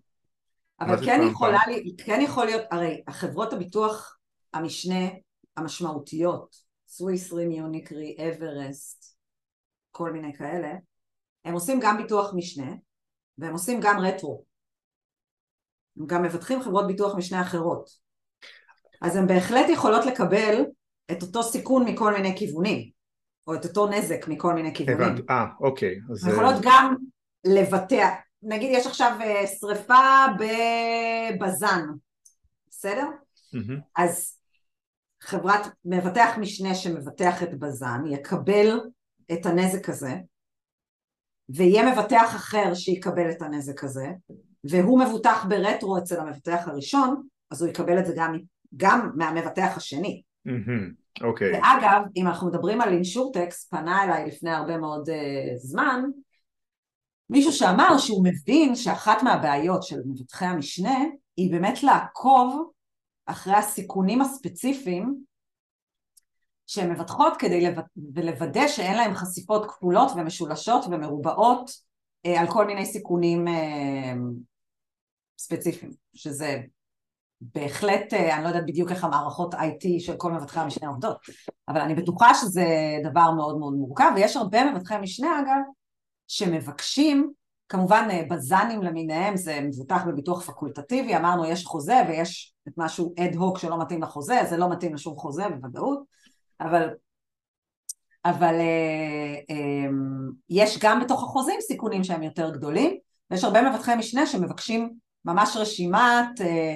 [0.82, 4.18] אבל כן, יכולה לי, כן יכול להיות, הרי החברות הביטוח
[4.53, 5.09] המשנה
[5.57, 6.55] המשמעותיות,
[6.88, 9.18] סוויס רים יוניקרי, אברסט
[9.91, 10.74] כל מיני כאלה,
[11.45, 12.72] הם עושים גם ביטוח משנה
[13.38, 14.45] והם עושים גם רטרו.
[15.97, 18.01] הם גם מבטחים חברות ביטוח משנה אחרות.
[19.02, 20.66] אז הן בהחלט יכולות לקבל
[21.12, 22.89] את אותו סיכון מכל מיני כיוונים,
[23.47, 25.02] או את אותו נזק מכל מיני כיוונים.
[25.02, 25.99] הבנתי, אה, אוקיי.
[26.12, 26.28] אז...
[26.28, 26.95] יכולות גם
[27.45, 28.10] לבטח,
[28.43, 31.86] נגיד יש עכשיו אה, שריפה בבזן,
[32.70, 33.08] בסדר?
[33.56, 33.82] Mm-hmm.
[33.95, 34.38] אז
[35.22, 38.80] חברת מבטח משנה שמבטח את בזן יקבל
[39.32, 40.16] את הנזק הזה,
[41.49, 44.08] ויהיה מבטח אחר שיקבל את הנזק הזה,
[44.64, 48.39] והוא מבוטח ברטרו אצל המבטח הראשון, אז הוא יקבל את זה גם,
[48.78, 50.22] גם מהמבטח השני.
[50.46, 50.56] אוקיי.
[50.56, 51.02] Mm-hmm.
[51.22, 51.58] Okay.
[51.58, 55.14] ואגב, אם אנחנו מדברים על אינשורטקס, פנה אליי לפני הרבה מאוד uh,
[55.56, 56.04] זמן,
[57.30, 60.98] מישהו שאמר שהוא מבין שאחת מהבעיות של מבטחי המשנה
[61.38, 62.72] היא באמת לעקוב
[63.26, 65.24] אחרי הסיכונים הספציפיים
[66.68, 67.74] שהן מבטחות כדי
[68.24, 71.72] לוודא שאין להן חשיפות כפולות ומשולשות ומרובעות
[72.26, 74.14] אה, על כל מיני סיכונים אה,
[75.40, 76.62] ספציפיים, שזה
[77.42, 81.18] בהחלט, אה, אני לא יודעת בדיוק איך המערכות IT של כל מבטחי המשנה עובדות,
[81.68, 82.66] אבל אני בטוחה שזה
[83.04, 85.62] דבר מאוד מאוד מורכב, ויש הרבה מבטחי משנה אגב,
[86.28, 87.32] שמבקשים,
[87.70, 93.58] כמובן בזנים למיניהם זה מבוטח בביטוח פקולטטיבי, אמרנו יש חוזה ויש את משהו אד הוק
[93.58, 96.00] שלא מתאים לחוזה, זה לא מתאים לשום חוזה בוודאות,
[96.62, 96.89] אבל,
[98.26, 99.89] אבל אה, אה,
[100.50, 102.98] יש גם בתוך החוזים סיכונים שהם יותר גדולים,
[103.32, 104.94] ויש הרבה מבטחי משנה שמבקשים
[105.26, 106.76] ממש רשימת אה,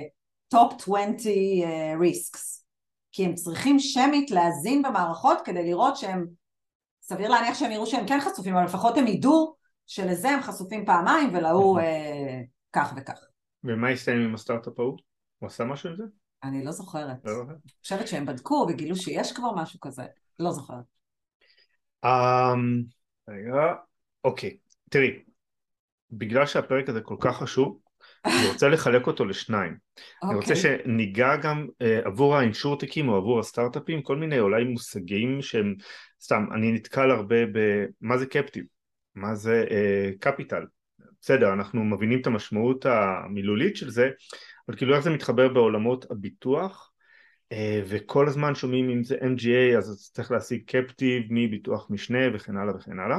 [0.53, 1.15] top 20
[1.63, 2.63] אה, risks,
[3.11, 6.27] כי הם צריכים שמית להזין במערכות כדי לראות שהם,
[7.01, 9.55] סביר להניח שהם יראו שהם כן חשופים, אבל לפחות הם ידעו
[9.87, 12.41] שלזה הם חשופים פעמיים ולהוא אה,
[12.73, 13.19] כך וכך.
[13.63, 14.97] ומה הסתיים עם הסטארט-אפ ההוא?
[15.39, 16.03] הוא עשה משהו עם זה?
[16.43, 17.17] אני לא זוכרת.
[17.25, 20.03] לא אני חושבת שהם בדקו וגילו שיש כבר משהו כזה.
[20.39, 20.83] לא זוכרת.
[22.05, 22.83] אמ,
[23.27, 23.73] רגע,
[24.23, 24.57] אוקיי.
[24.89, 25.23] תראי,
[26.11, 27.79] בגלל שהפרק הזה כל כך חשוב,
[28.25, 29.73] אני רוצה לחלק אותו לשניים.
[29.73, 30.27] Okay.
[30.27, 30.79] אני רוצה אוקיי.
[30.83, 35.75] שניגע גם uh, עבור האינשורטקים או עבור הסטארט-אפים כל מיני אולי מושגים שהם
[36.21, 38.63] סתם אני נתקל הרבה במה זה קפטיב,
[39.15, 39.65] מה זה
[40.19, 40.63] קפיטל.
[40.63, 44.09] Uh, בסדר אנחנו מבינים את המשמעות המילולית של זה
[44.67, 46.91] אבל כאילו איך זה מתחבר בעולמות הביטוח
[47.51, 52.75] אה, וכל הזמן שומעים אם זה MGA אז צריך להשיג קפטיב מביטוח משנה וכן הלאה
[52.75, 53.17] וכן הלאה